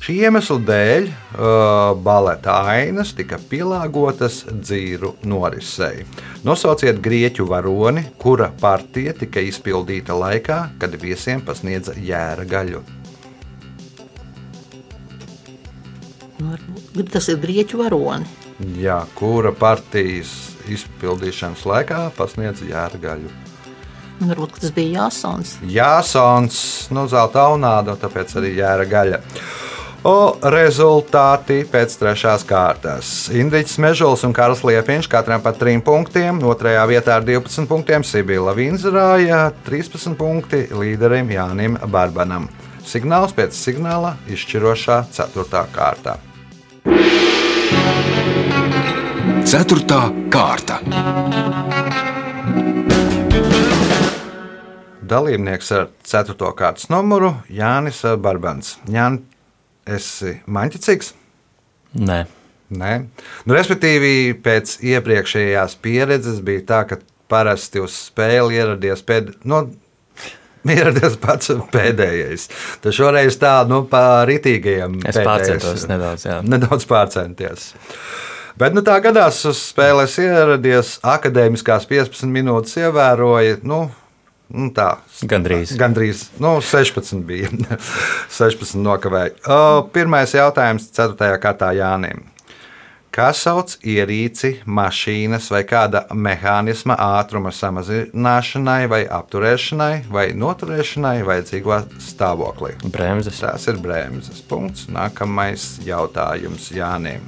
Šī 0.05 0.13
iemesla 0.29 0.59
dēļ 0.69 1.09
uh, 1.09 1.17
baleta 2.07 2.55
ainas 2.71 3.11
tika 3.19 3.39
pielāgotas 3.51 4.45
dzīru 4.53 5.11
norisei. 5.27 6.07
Nosauciet 6.47 7.03
grieķu 7.03 7.51
varoni, 7.51 8.15
kura 8.23 8.55
partija 8.61 9.11
tika 9.19 9.43
izpildīta 9.43 10.15
laikā, 10.15 10.79
kad 10.79 10.95
viesiem 11.03 11.43
pasniedza 11.43 11.99
jēra 11.99 12.47
gaļu. 12.47 13.06
Tas 17.13 17.31
ir 17.33 17.41
grieķu 17.41 17.81
varoni. 17.81 18.29
Jā, 18.81 19.03
kura 19.17 19.53
partijas 19.57 20.33
izpildīšanas 20.73 21.65
laikā 21.69 22.01
pasniedz 22.17 22.65
jēra 22.67 23.01
gaļu. 23.01 23.33
Varbūt 24.17 24.61
tas 24.63 24.73
bija 24.73 25.03
Jāsons. 25.03 25.59
Jāsons, 25.69 26.59
nu, 26.95 27.05
zelta 27.13 27.51
aunāda, 27.51 27.99
tāpēc 28.01 28.33
arī 28.41 28.55
jēra 28.57 28.87
gaļa. 28.89 29.21
O 30.07 30.37
rezultāti 30.53 31.65
pēc 31.67 31.97
trešās 31.99 32.45
kārtas. 32.47 33.09
Indričs 33.35 33.75
Mežols 33.83 34.23
un 34.29 34.33
Karls 34.37 34.63
Liepiņš 34.65 35.09
katram 35.11 35.43
pa 35.43 35.51
3 35.57 35.83
punktiem, 35.85 36.39
otrajā 36.47 36.85
vietā 36.89 37.17
ar 37.19 37.27
12 37.27 37.67
punktiem 37.69 38.07
Sibila 38.07 38.55
Vinzrāja, 38.57 39.49
13 39.67 40.15
punkti 40.17 40.63
līderim 40.71 41.33
Jānim 41.35 41.81
Barbanam. 41.91 42.47
Signāls 42.87 43.35
pēc 43.35 43.57
signāla 43.59 44.13
izšķirošā 44.31 45.01
4. 45.15 45.63
kārtā. 45.75 46.17
Ceturtā 49.47 50.01
kārta. 50.31 50.79
Dalībnieks 55.07 55.75
ar 55.75 55.91
4. 56.07 56.39
kārtas 56.59 56.89
numuru 56.91 57.35
Jānis 57.51 58.05
Barbans. 58.23 58.77
Jānis, 58.87 59.27
esi 59.87 60.39
maņķicīgs? 60.47 61.13
Nē, 62.07 62.25
Nē. 62.75 62.95
Nu, 63.47 63.55
respektīvi, 63.55 64.35
pēc 64.43 64.81
iepriekšējās 64.83 65.77
pieredzes 65.83 66.41
bija 66.43 66.65
tā, 66.67 66.81
ka 66.91 66.99
parasti 67.31 67.83
uz 67.83 67.95
spēli 68.09 68.59
ieradies 68.59 69.05
pēd... 69.07 69.37
nu, 69.47 69.69
ieradies 70.73 71.19
pats 71.23 71.53
pēdējais. 71.73 72.49
Tad 72.85 72.97
šoreiz 72.97 73.39
tā, 73.41 73.59
nu, 73.69 73.83
pa 73.91 74.25
ritīgajiem. 74.29 75.01
es 75.03 75.19
pēdējais. 75.19 75.27
pārcentos 75.29 75.87
nedaudz. 75.91 76.27
Jā. 76.29 76.41
Nedaudz 76.47 76.89
pārcenties. 76.91 77.69
Bet 78.57 78.77
nu, 78.77 78.81
tā 78.85 78.97
gadās, 79.05 79.43
uz 79.49 79.61
spēles 79.69 80.15
ieradies 80.23 80.95
akadēmiskās 81.05 81.85
15 81.91 82.31
minūtes, 82.33 82.79
ievēroja. 82.81 83.59
Nu, 83.69 83.83
nu, 84.49 84.71
tā, 84.77 84.95
Gandrīz. 85.29 85.75
Gandrīz 85.81 86.29
nu, 86.41 86.57
16 86.65 87.27
bija. 87.29 87.53
16 88.39 88.81
nokavēja. 88.81 89.61
Pirmais 89.93 90.33
jautājums 90.37 90.89
4. 90.97 91.37
kārtā 91.43 91.75
Jānim. 91.77 92.25
Kā 93.17 93.31
sauc 93.33 93.79
ierīci, 93.81 94.59
mašīnas 94.69 95.47
vai 95.49 95.63
kāda 95.65 96.03
mehānisma 96.13 96.99
ātruma 97.01 97.49
samazināšanai, 97.49 98.83
vai 98.93 98.99
apturēšanai, 99.09 100.03
vai 100.13 100.27
noturēšanai 100.37 101.15
vajadzīgo 101.25 101.79
stāvoklī? 102.11 102.75
Bremzes. 102.93 103.41
Tas 103.41 103.65
ir 103.73 103.81
bremzes 103.81 104.45
punkts. 104.45 104.91
Nākamais 104.93 105.65
jautājums 105.89 106.69
Jānim. 106.77 107.25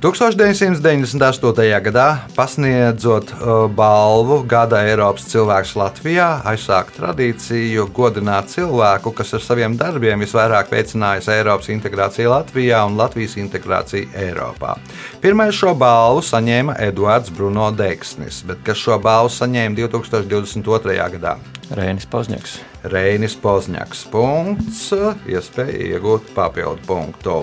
1998. 0.00 1.80
gadā 1.84 2.04
pasniedzot 2.32 3.34
uh, 3.34 3.66
balvu 3.68 4.38
Gada 4.48 4.78
Eiropas 4.88 5.26
cilvēks 5.28 5.74
Latvijā, 5.76 6.28
aizsākt 6.48 6.96
tradīciju 6.96 7.84
godināt 7.92 8.48
cilvēku, 8.48 9.12
kas 9.12 9.34
ar 9.36 9.44
saviem 9.44 9.76
darbiem 9.76 10.24
visvairāk 10.24 10.72
veicinājis 10.72 11.28
Eiropas 11.36 11.68
integrāciju 11.76 12.32
Latvijā 12.32 12.80
un 12.88 12.96
Latvijas 12.96 13.36
integrāciju 13.44 14.08
Eiropā. 14.24 14.78
Pirmais 15.20 15.52
šo 15.52 15.76
balvu 15.76 16.24
saņēma 16.24 16.80
Eduards 16.88 17.28
Bruno 17.36 17.68
Deksnis, 17.68 18.40
bet 18.48 18.64
kas 18.64 18.80
šo 18.80 18.96
balvu 19.04 19.36
saņēma 19.36 19.82
2022. 19.84 21.00
gadā? 21.20 21.36
Rēnis 21.76 22.08
Pozņaks. 22.08 22.60
Reinis 22.88 23.36
Pozņaks. 23.36 24.08
Punkts, 24.16 24.86
iespēja 25.28 25.90
iegūt 25.92 26.32
papildu 26.32 26.88
punktu. 26.88 27.42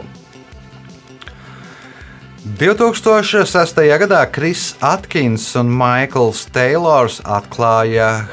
2006. 2.55 3.75
gadā 3.99 4.31
Kris 4.31 4.75
Atkins 4.81 5.55
un 5.59 5.67
Maikls 5.73 6.45
Teilors 6.53 7.21
atklāja 7.25 8.25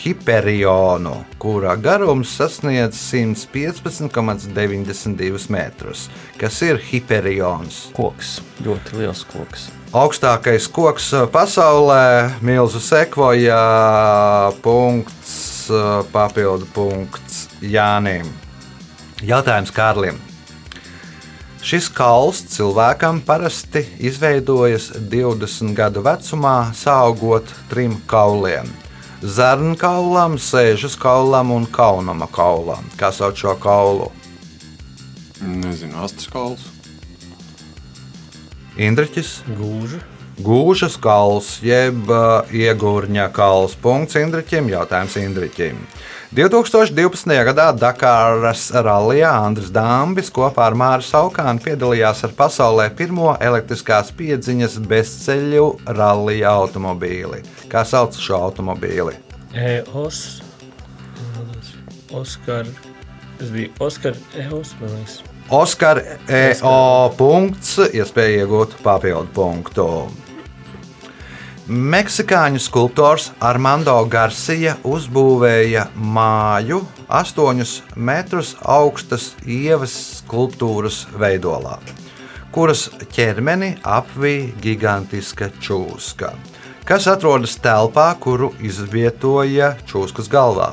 Hiperionu, 0.00 1.24
kura 1.38 1.76
garums 1.76 2.36
sasniedz 2.38 2.96
115,92 3.12 5.50
metrus. 5.52 6.10
Kas 6.40 6.62
ir 6.64 6.78
Hiperions? 6.80 7.90
Koks. 7.96 8.40
Ļoti 8.64 8.96
liels 9.02 9.24
koks. 9.28 9.68
Augstākais 9.92 10.68
koks 10.72 11.10
pasaulē, 11.34 12.30
milzu 12.40 12.80
sekvoja, 12.80 13.60
punkts, 14.64 15.68
papildu 16.14 16.66
punkts 16.72 17.48
Jānim. 17.60 18.24
Jautājums 19.20 19.70
Kārlim. 19.74 20.29
Šis 21.60 21.90
kauls 21.92 22.38
cilvēkam 22.48 23.18
parasti 23.20 23.82
izveidojas 24.00 24.86
20 25.12 25.74
gadu 25.76 26.00
vecumā, 26.00 26.72
augot 26.88 27.50
trim 27.68 27.98
kauliem. 28.08 28.70
Zarnu 29.20 29.74
kaulam, 29.76 30.38
sēžas 30.40 30.96
kaulam 30.96 31.52
un 31.52 31.66
kaunama 31.68 32.30
kaulam. 32.32 32.86
Kā 32.96 33.12
sauc 33.12 33.36
šo 33.36 33.52
kaulu? 33.60 34.08
Nezinu, 35.44 36.00
astras 36.00 36.30
kauls. 36.32 36.64
Indriķis, 38.80 39.42
Gūža. 39.58 40.00
gūžas 40.40 40.96
kauls, 40.96 41.58
jeb 41.60 42.08
uh, 42.08 42.40
iegūrņa 42.48 43.28
kauls. 43.36 43.76
Punkts 43.76 44.16
Indriķim, 44.16 44.72
jautājums 44.72 45.20
Indriķim. 45.20 45.84
2012. 46.30 47.26
gadā 47.42 47.64
Dakāras 47.74 48.68
rallijā 48.70 49.32
Andris 49.48 49.72
Dāmbis 49.74 50.28
kopā 50.30 50.68
ar 50.68 50.76
Māru 50.78 51.02
Saukānu 51.02 51.58
piedalījās 51.64 52.22
ar 52.28 52.36
pasaulē 52.38 52.84
pirmo 52.94 53.32
elektriskās 53.42 54.12
piedziņas 54.14 54.76
bezceļu 54.92 55.64
rallija 55.90 56.52
automobīli. 56.60 57.42
Kā 57.72 57.82
sauc 57.82 58.14
šo 58.14 58.38
automobīli? 58.46 59.16
EOS. 59.58 60.22
Oskar. 62.14 62.70
Tas 63.40 63.50
bija 63.50 63.74
Oskar 63.82 64.14
EOS, 64.38 64.76
man 64.78 64.94
liekas. 65.00 65.20
Oskar 65.50 66.04
EO 66.30 67.10
punkts, 67.18 67.74
iespēja 67.90 68.44
iegūt 68.44 68.78
papildu 68.86 69.34
punktu. 69.34 69.90
Meksikāņu 71.70 72.58
skulptors 72.58 73.28
Armando 73.46 73.92
Garcia 74.10 74.72
uzbūvēja 74.82 75.84
māju 75.94 76.80
8 77.06 77.60
metrus 77.94 78.56
augstas 78.66 79.28
ievas 79.46 79.92
skulptūras 80.16 81.04
veidolā, 81.14 81.76
kuras 82.50 82.88
ķermeni 83.14 83.76
apvija 83.86 84.48
gigantiska 84.64 85.52
čūska, 85.62 86.32
kas 86.90 87.06
atrodas 87.06 87.54
telpā, 87.62 88.08
kuru 88.18 88.50
izvietoja 88.58 89.76
čūskas 89.86 90.26
galvā. 90.32 90.72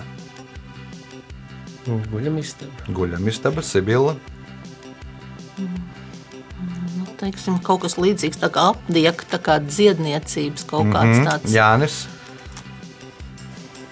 Guļamistaba. 1.86 2.90
Guļamistaba 2.90 3.62
Sibila. 3.62 4.18
Teiksim, 7.18 7.58
kaut 7.66 7.82
kas 7.82 7.98
līdzīgs 7.98 8.38
tā 8.38 8.52
kā 8.54 8.68
apdieka, 8.74 9.26
tā 9.32 9.40
kā 9.42 9.58
dziedniecības 9.64 10.68
kaut 10.70 10.92
kāds 10.94 11.24
tāds. 11.26 11.54
Jānis. 11.56 12.06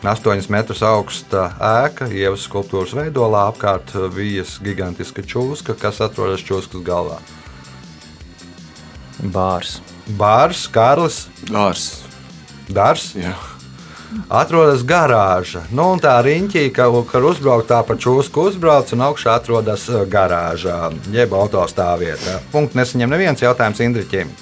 8 0.06 0.52
metrus 0.54 0.84
augsta 0.86 1.48
ēka, 1.58 2.06
ievas 2.14 2.44
skulptūras 2.46 2.94
veidolā, 2.94 3.48
apkārt 3.50 3.96
vijas 4.14 4.60
gigantiska 4.62 5.26
čūska, 5.26 5.74
kas 5.82 6.04
atrodas 6.06 6.46
čūskas 6.46 6.86
galvā. 6.86 7.18
Bārs. 9.34 9.80
Bārs, 10.20 10.68
Kārlis, 10.70 11.24
Dārs. 11.50 11.88
Dārs, 12.70 13.10
Jā. 13.18 13.34
Atrodas 14.30 14.84
garāža. 14.88 15.66
Nu, 15.76 15.88
tā 16.02 16.18
riņķī, 16.26 16.66
ka, 16.76 16.90
kad 17.10 17.30
uzbraukt 17.32 17.70
tā 17.72 17.82
pa 17.86 17.98
čūsku, 18.00 18.50
uzbrauc 18.52 18.92
un 18.96 19.06
augšā 19.10 19.38
atrodas 19.42 19.88
uh, 19.92 20.04
garāžā, 20.10 20.90
jeb 21.14 21.36
autostāvvietā. 21.36 22.40
Punkts 22.54 22.78
nesaņem 22.80 23.16
neviens 23.16 23.46
jautājums 23.46 23.84
Indriķim. 23.86 24.34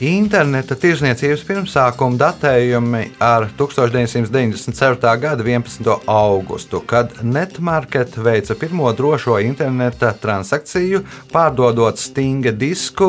Interneta 0.00 0.72
tirzniecības 0.80 1.42
pirmsākuma 1.44 2.16
datējumi 2.16 3.02
ar 3.20 3.50
1994. 3.52 4.96
gada 5.20 5.44
11. 5.44 5.84
augustu, 6.08 6.80
kad 6.88 7.18
Netmarket 7.20 8.16
veica 8.16 8.56
pirmo 8.56 8.88
drošo 8.96 9.36
interneta 9.44 10.16
transakciju, 10.16 11.04
pārdodot 11.28 12.00
stinga 12.00 12.48
disku 12.56 13.04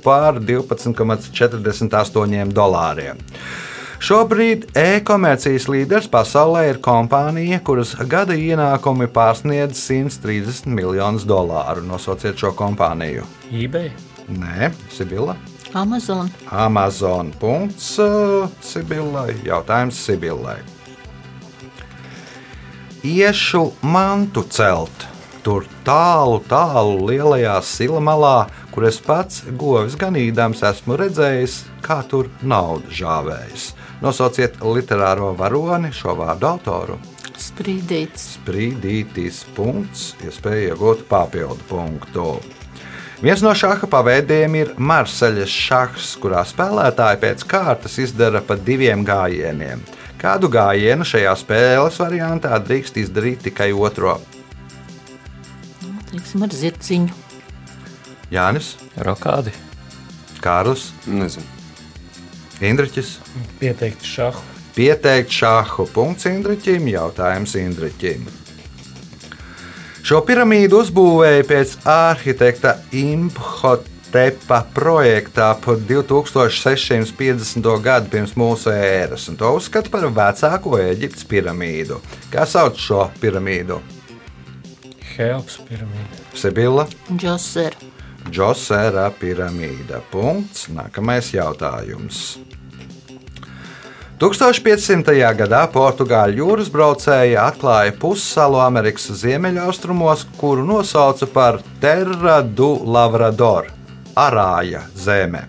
par 0.00 0.40
12,48 0.40 2.56
dolāriem. 2.56 3.20
Šobrīd 4.00 4.72
e-komercijas 4.80 5.68
līderis 5.68 6.08
pasaulē 6.08 6.70
ir 6.70 6.80
kompānija, 6.80 7.60
kuras 7.60 7.92
gada 8.08 8.32
ienākumi 8.32 9.12
pārsniedz 9.12 9.76
130 9.76 10.72
miljonus 10.72 11.28
dolāru. 11.28 11.84
Nosauciet 11.84 12.40
šo 12.40 12.56
kompāniju. 12.56 13.28
eBay. 13.52 13.92
Nē, 14.32 14.72
Sibila. 14.90 15.36
Amazon. 15.76 16.30
Amazon. 16.50 17.32
Punkts 17.36 17.98
uh, 18.00 18.48
Sibillai. 18.64 19.34
Jautājums 19.44 19.98
Sibillai. 20.00 20.56
Iešu 23.04 23.74
mantu 23.84 24.46
celt. 24.48 25.04
Tur 25.44 25.66
tālu, 25.86 26.40
tālu 26.48 27.04
lielajā 27.06 27.58
silmalā, 27.62 28.48
kur 28.72 28.88
es 28.88 28.96
pats 29.04 29.44
govis 29.60 29.94
ganīdams 30.00 30.64
esmu 30.66 30.96
redzējis, 30.98 31.60
kā 31.84 32.00
tur 32.08 32.32
nauda 32.42 32.90
žāvējas. 32.90 33.68
Nosauciet 34.02 34.58
literāro 34.64 35.30
varoni 35.38 35.92
šo 35.94 36.16
vārdu 36.18 36.50
autoru. 36.50 36.98
Sprīdīts. 37.36 38.30
Sprīdītis 38.40 39.44
punkts, 39.54 40.14
iespēja 40.24 40.72
iegūt 40.72 41.04
papildu 41.12 41.68
punktu. 41.68 42.30
Viens 43.16 43.40
no 43.40 43.48
šāda 43.56 43.88
paveidiem 43.88 44.56
ir 44.58 44.72
Marseļas 44.76 45.48
šachs, 45.48 46.10
kurā 46.20 46.42
spēlētāji 46.44 47.20
pēc 47.22 47.44
kārtas 47.48 47.96
izdara 48.02 48.42
pa 48.44 48.58
diviem 48.60 49.06
gājieniem. 49.08 49.80
Kādu 50.20 50.50
gājienu 50.52 51.04
šajā 51.08 51.32
spēles 51.40 51.96
variantā 52.02 52.58
drīkst 52.60 53.00
izdarīt 53.00 53.46
tikai 53.48 53.70
otro? 53.72 54.18
Teiksim, 56.10 56.44
ar 56.44 56.52
zirciņu. 56.60 57.16
Jānis, 58.36 58.74
Rokādi. 59.00 59.54
Kārlis, 60.44 60.90
Nezinu. 61.08 61.48
Indriķis. 62.60 63.16
Pieteikt 63.60 64.04
šahu. 64.04 64.44
Pieteikt 64.76 65.32
šāhu 65.32 65.88
punkts 65.92 66.28
Indriķim, 66.28 66.92
jautājums 66.92 67.56
Indriķim. 67.56 68.28
Šo 70.06 70.20
piramīdu 70.22 70.84
uzbūvēja 70.84 71.42
pēc 71.48 71.70
arhitekta 71.90 72.76
Imhotepa 72.94 74.60
projektā 74.76 75.48
par 75.64 75.80
2650. 75.88 77.66
gadu 77.82 78.12
pirms 78.12 78.36
mūsu 78.38 78.70
ēras, 78.70 79.24
un 79.32 79.34
to 79.40 79.50
uzskata 79.56 79.90
par 79.90 80.06
vecāko 80.14 80.78
Eģiptes 80.78 81.26
piramīdu. 81.26 81.98
Kā 82.30 82.46
sauc 82.46 82.78
šo 82.78 83.08
piramīdu? 83.18 83.80
Helps 85.16 85.58
piramīda. 85.66 86.22
Sibila, 86.38 86.86
Džoser. 87.10 87.74
Džosera 88.30 89.08
piramīda. 89.10 90.04
Punkts. 90.14 90.68
Nākamais 90.70 91.34
jautājums. 91.34 92.36
1500. 94.16 95.12
gadā 95.36 95.58
Portugāļu 95.68 96.40
jūras 96.40 96.70
braucēji 96.72 97.34
atklāja 97.36 97.92
pussalu 98.00 98.62
Amerikas 98.64 99.10
ziemeļaustrumos, 99.20 100.22
kuru 100.40 100.64
nosauca 100.64 101.28
par 101.28 101.58
Terra 101.82 102.38
du 102.40 102.70
Lavrador, 102.88 103.68
Arāja 104.16 104.86
zeme. 104.96 105.42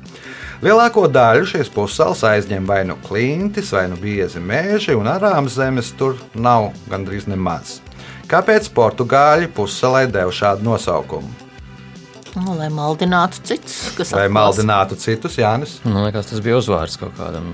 Lielāko 0.60 1.06
daļu 1.08 1.48
šīs 1.48 1.70
pussalas 1.72 2.26
aizņem 2.28 2.66
vai 2.68 2.82
nu 2.90 2.98
klintis, 3.08 3.72
vai 3.72 3.86
nu 3.88 3.96
biezi 4.02 4.42
meži, 4.44 4.98
un 4.98 5.08
arām 5.08 5.48
zemes 5.48 5.94
tur 5.96 6.18
nav 6.36 6.74
gandrīz 6.92 7.30
nemaz. 7.30 7.78
Kāpēc 8.28 8.68
Portugāļi 8.76 9.48
pussalai 9.56 10.10
deva 10.12 10.34
šādu 10.34 10.68
nosaukumu? 10.68 11.30
Nu, 12.36 12.52
lai 12.58 12.68
maldinātu 12.74 13.40
citus, 13.48 13.78
kas 13.96 14.12
Lai 14.12 14.26
atklās. 14.28 14.36
maldinātu 14.36 14.98
citus, 15.00 15.40
Jānis? 15.40 15.78
Man 15.88 16.04
liekas, 16.10 16.28
tas 16.34 16.44
bija 16.44 16.60
uzvārds 16.60 17.00
kaut 17.00 17.16
kādam. 17.18 17.48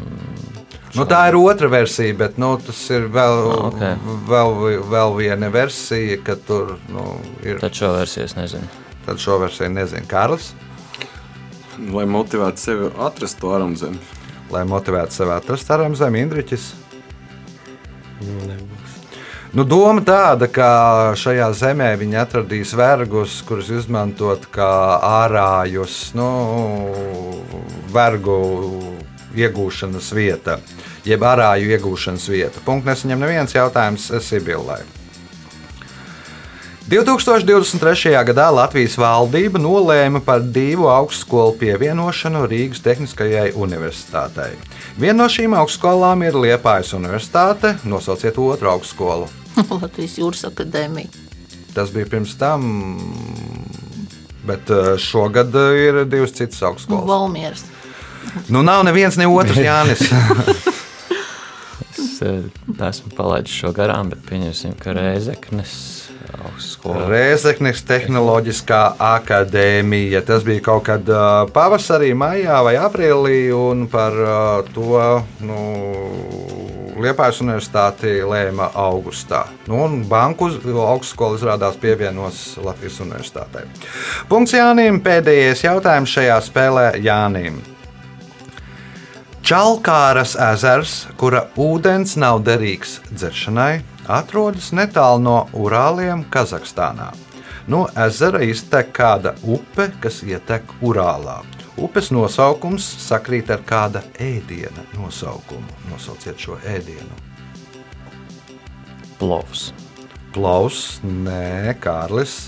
Nu, 0.94 1.08
tā 1.10 1.24
ir 1.32 1.38
otra 1.40 1.68
versija, 1.74 2.14
bet 2.18 2.36
nu, 2.38 2.52
tas 2.62 2.78
ir 2.94 3.08
vēl, 3.14 3.40
Ah, 3.50 3.64
ok. 3.72 3.82
vēl, 4.30 4.58
vēl 4.92 5.16
viena 5.18 5.50
versija, 5.50 6.20
ka 6.24 6.36
tur 6.36 6.76
nu, 6.94 7.18
ir. 7.42 7.58
Tad 7.64 7.74
šo 7.74 7.94
versiju 7.96 8.28
es 8.30 8.36
nezinu. 8.38 8.68
Tad 9.08 9.18
šo 9.20 9.40
versiju 9.42 9.72
nezina 9.74 10.06
Karls. 10.08 10.52
Lai 11.92 12.06
motivētu 12.06 12.62
sevi 12.62 12.92
atrast 13.02 13.40
to 13.42 13.56
ārzemē. 13.58 13.98
Lai 14.54 14.62
motivētu 14.70 15.18
sevi 15.18 15.34
atrast 15.34 15.72
ar 15.74 15.88
zem 15.98 16.16
Indriķis. 16.22 16.70
Nebūs. 18.22 18.94
Nu, 19.54 19.64
doma 19.70 20.02
tāda, 20.02 20.48
ka 20.50 20.68
šajā 21.18 21.52
zemē 21.54 21.92
viņi 22.02 22.18
atradīs 22.18 22.72
vergus, 22.74 23.36
kurus 23.46 23.68
izmantot 23.70 24.48
kā 24.54 24.70
ārājus, 25.06 26.14
nu, 26.18 26.30
vergu 27.94 28.38
iegūšanas 29.38 30.10
vieta, 30.16 30.60
jeb 31.06 31.24
ārāju 31.26 31.72
iegūšanas 31.78 32.28
vieta. 32.32 32.66
Punkts 32.66 32.90
nesaņem 32.90 33.24
neviens 33.26 33.56
jautājums 33.56 34.12
Sibillai. 34.24 34.84
2023. 36.84 38.12
gadā 38.28 38.50
Latvijas 38.52 38.98
valdība 39.00 39.58
nolēma 39.62 40.20
par 40.20 40.44
divu 40.44 40.90
augstskolu 40.92 41.56
pievienošanu 41.62 42.42
Rīgas 42.52 42.84
Tehniskajai 42.84 43.54
Universitātei. 43.56 44.58
Viena 45.00 45.24
no 45.24 45.30
šīm 45.32 45.56
augstskolām 45.56 46.26
ir 46.28 46.36
Liepājas 46.36 46.92
Universitāte. 46.98 47.78
Nosauciet 47.88 48.36
otru 48.38 48.74
augstskolu. 48.74 49.30
Latvijas 49.82 50.18
jūras 50.20 50.44
akadēmija. 50.52 51.24
Tas 51.74 51.90
bija 51.90 52.10
pirms 52.12 52.36
tam, 52.38 52.68
bet 54.46 54.70
eh, 54.70 54.94
šogad 55.00 55.56
eh, 55.56 55.80
ir 55.88 56.02
divas 56.06 56.36
citas 56.36 56.60
augstskolas. 56.68 57.08
Valmieras. 57.10 57.64
Nu, 58.50 58.62
nav 58.66 58.84
neviens, 58.88 59.18
ne 59.20 59.28
otrs 59.30 59.60
Jānis. 59.68 60.06
Es 61.94 62.22
eh, 62.24 62.40
esmu 62.90 63.14
palaidis 63.18 63.56
šo 63.64 63.74
garām, 63.76 64.12
bet 64.14 64.24
pieņemsim, 64.30 64.78
ka 64.80 64.96
Rēzeknes 64.98 65.76
augstskola. 66.44 67.08
Rēzeknes 67.12 67.84
Tehnoloģiskā 67.88 68.82
akadēmija. 69.02 70.24
Tas 70.28 70.46
bija 70.48 70.64
kaut 70.66 70.86
kad 70.88 71.10
uh, 71.12 71.44
pavasarī, 71.54 72.14
maijā 72.18 72.60
vai 72.66 72.76
aprīlī, 72.80 73.38
un 73.56 73.88
par 73.92 74.18
uh, 74.18 74.74
to 74.76 75.04
nu, 75.46 75.60
Liepājas 76.94 77.42
universitāti 77.42 78.20
lēma 78.22 78.70
augustā. 78.78 79.48
Nu, 79.68 79.82
un 79.88 80.04
banku 80.08 80.52
augstskola 80.86 81.40
izrādās 81.40 81.80
pievienos 81.82 82.44
Latvijas 82.62 83.02
universitātei. 83.04 83.66
Punkts 84.30 84.54
Jānim. 84.54 85.02
Pēdējais 85.04 85.66
jautājums 85.66 86.14
šajā 86.14 86.38
spēlē 86.46 86.88
Jānim. 87.04 87.58
Čalkāras 89.44 90.38
ezers, 90.40 90.92
kura 91.20 91.42
ūdens 91.60 92.14
nav 92.16 92.38
derīgs 92.48 93.02
dzeršanai, 93.12 93.82
atrodas 94.08 94.70
netālu 94.72 95.20
no 95.20 95.34
Urāliem, 95.60 96.22
Kazahstānā. 96.32 97.10
No 97.68 97.82
ezera 98.06 98.40
iztek 98.48 98.94
kāda 98.96 99.34
upe, 99.44 99.90
kas 100.00 100.22
ietek 100.24 100.72
Urālā. 100.80 101.42
Upes 101.76 102.08
nosaukums 102.16 102.88
sakrīt 103.04 103.52
ar 103.52 103.66
kāda 103.68 104.06
ēdiena 104.16 104.86
nosaukumu. 104.96 105.76
Nosauciet 105.92 106.40
šo 106.40 106.56
ēdienu. 106.64 107.12
Plovs. 109.20 109.74
Plaus, 110.34 111.02
nē, 111.04 111.76
Kārlis, 111.84 112.48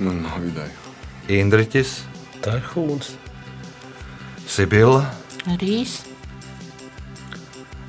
Man 0.00 0.22
nav 0.24 0.46
ideja. 0.48 0.72
Indriķis, 1.28 1.98
Tā 2.40 2.54
ir 2.56 2.70
hūns. 2.72 3.10
Sibila. 4.50 5.04
Rīs. 5.60 6.00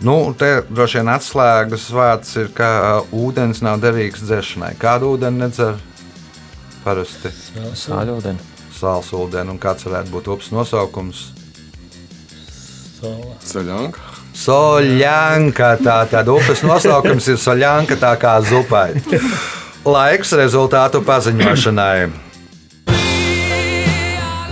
Nu, 0.01 0.33
te 0.37 0.63
droši 0.69 0.97
vien 1.01 1.09
atslēgas 1.13 1.87
vārds 1.93 2.31
ir, 2.41 2.47
ka 2.57 2.69
uh, 3.01 3.11
ūdens 3.13 3.61
nav 3.65 3.81
derīgs 3.83 4.23
dzeršanai. 4.25 4.71
Kādu 4.81 5.11
ūdeni 5.15 5.43
nedzer? 5.43 5.77
Parasti 6.81 7.29
Sāļūdeni. 7.77 8.41
sāls 8.73 9.11
ūdeni, 9.13 9.53
un 9.53 9.59
kāds 9.61 9.85
varētu 9.85 10.09
būt 10.15 10.29
upes 10.33 10.49
nosaukums? 10.53 11.27
Sola. 12.97 13.35
Ceļānka. 13.45 14.07
Soļanka. 14.41 15.69
Tā 15.85 15.99
tad 16.09 16.29
upes 16.33 16.61
nosaukums 16.65 17.29
ir 17.29 17.37
soļanka, 17.41 17.97
tā 18.01 18.15
kā 18.21 18.33
zupai. 18.45 18.87
Laiks 19.85 20.33
rezultātu 20.37 21.01
paziņošanai. 21.05 22.30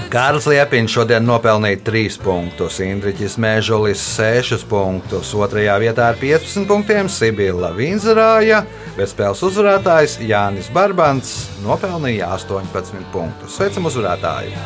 Kārls 0.10 0.48
Liepiņš 0.50 0.94
šodien 0.96 1.22
nopelnīja 1.22 1.84
3 1.86 2.16
punktus, 2.24 2.80
Indriķis 2.82 3.36
Mēžulis 3.38 4.02
6 4.16 4.66
punktus, 4.66 5.36
2. 5.38 5.68
vietā 5.84 6.08
ar 6.10 6.18
15 6.18 6.66
punktiem 6.66 7.06
Sibila 7.14 7.70
Vinzerāja, 7.78 8.64
bet 8.98 9.14
spēles 9.14 9.46
uzvarētājs 9.46 10.18
Jānis 10.26 10.74
Barbants 10.74 11.36
nopelnīja 11.62 12.34
18 12.40 13.06
punktus. 13.14 13.54
Sveicam 13.60 13.86
uzvarētāju! 13.92 14.58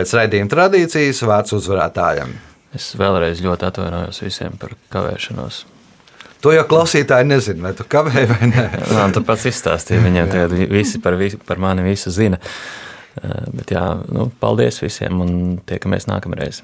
Pēc 0.00 0.14
raidījuma 0.16 0.48
tradīcijas 0.48 1.20
vārds 1.28 1.52
uzvarētājam. 1.52 2.32
Es 2.72 2.94
vēlreiz 2.96 3.42
ļoti 3.44 3.66
atvainojos 3.68 4.22
visiem 4.24 4.54
par 4.56 4.72
kavēšanos. 4.94 5.64
To 6.40 6.54
jau 6.56 6.62
klausītāji 6.64 7.26
nezina, 7.28 7.66
vai 7.66 7.72
tu 7.76 7.84
kavēji 7.84 8.28
vai 8.30 8.46
nē. 8.48 8.62
Man 8.96 9.12
tu 9.12 9.20
pats 9.28 9.44
izstāstīji, 9.50 10.00
viņiem 10.06 10.30
tagad 10.32 10.54
vi- 10.56 10.70
visi 10.72 11.00
par, 11.04 11.18
visu, 11.20 11.36
par 11.44 11.60
mani 11.60 11.84
visu 11.84 12.08
zina. 12.14 12.38
Eh, 13.20 13.42
Bet 13.52 13.74
jā, 13.74 13.82
nu, 14.08 14.30
paldies 14.40 14.80
visiem 14.80 15.20
un 15.20 15.58
tiekamies 15.68 16.08
nākamreiz. 16.08 16.62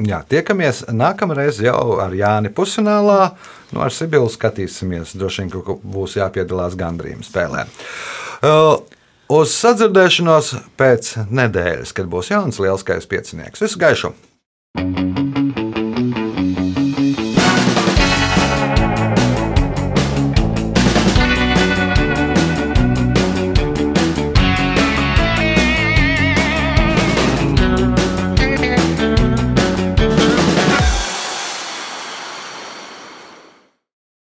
Jā, 0.00 0.22
tiekamies 0.30 0.84
nākamreiz 0.94 1.58
jau 1.60 1.98
ar 2.00 2.12
Jāni 2.16 2.48
Pusfinālā. 2.54 3.32
Nu, 3.74 3.82
ar 3.84 3.90
Sibilu 3.92 4.30
skatīsimies. 4.32 5.12
Droši 5.18 5.42
vien, 5.44 5.50
ka 5.52 5.76
būs 5.82 6.14
jāpiedalās 6.16 6.78
gandrījuma 6.78 7.26
spēlē. 7.26 7.66
Uh, 8.38 8.78
Uz 9.28 9.52
sadzirdēšanos 9.60 10.54
pēc 10.80 11.10
nedēļas, 11.28 11.92
kad 11.92 12.08
būs 12.08 12.32
jauns 12.32 12.62
lielskais 12.64 13.04
piecinieks. 13.10 13.60
Visu 13.60 13.82
gaišu! 13.82 14.14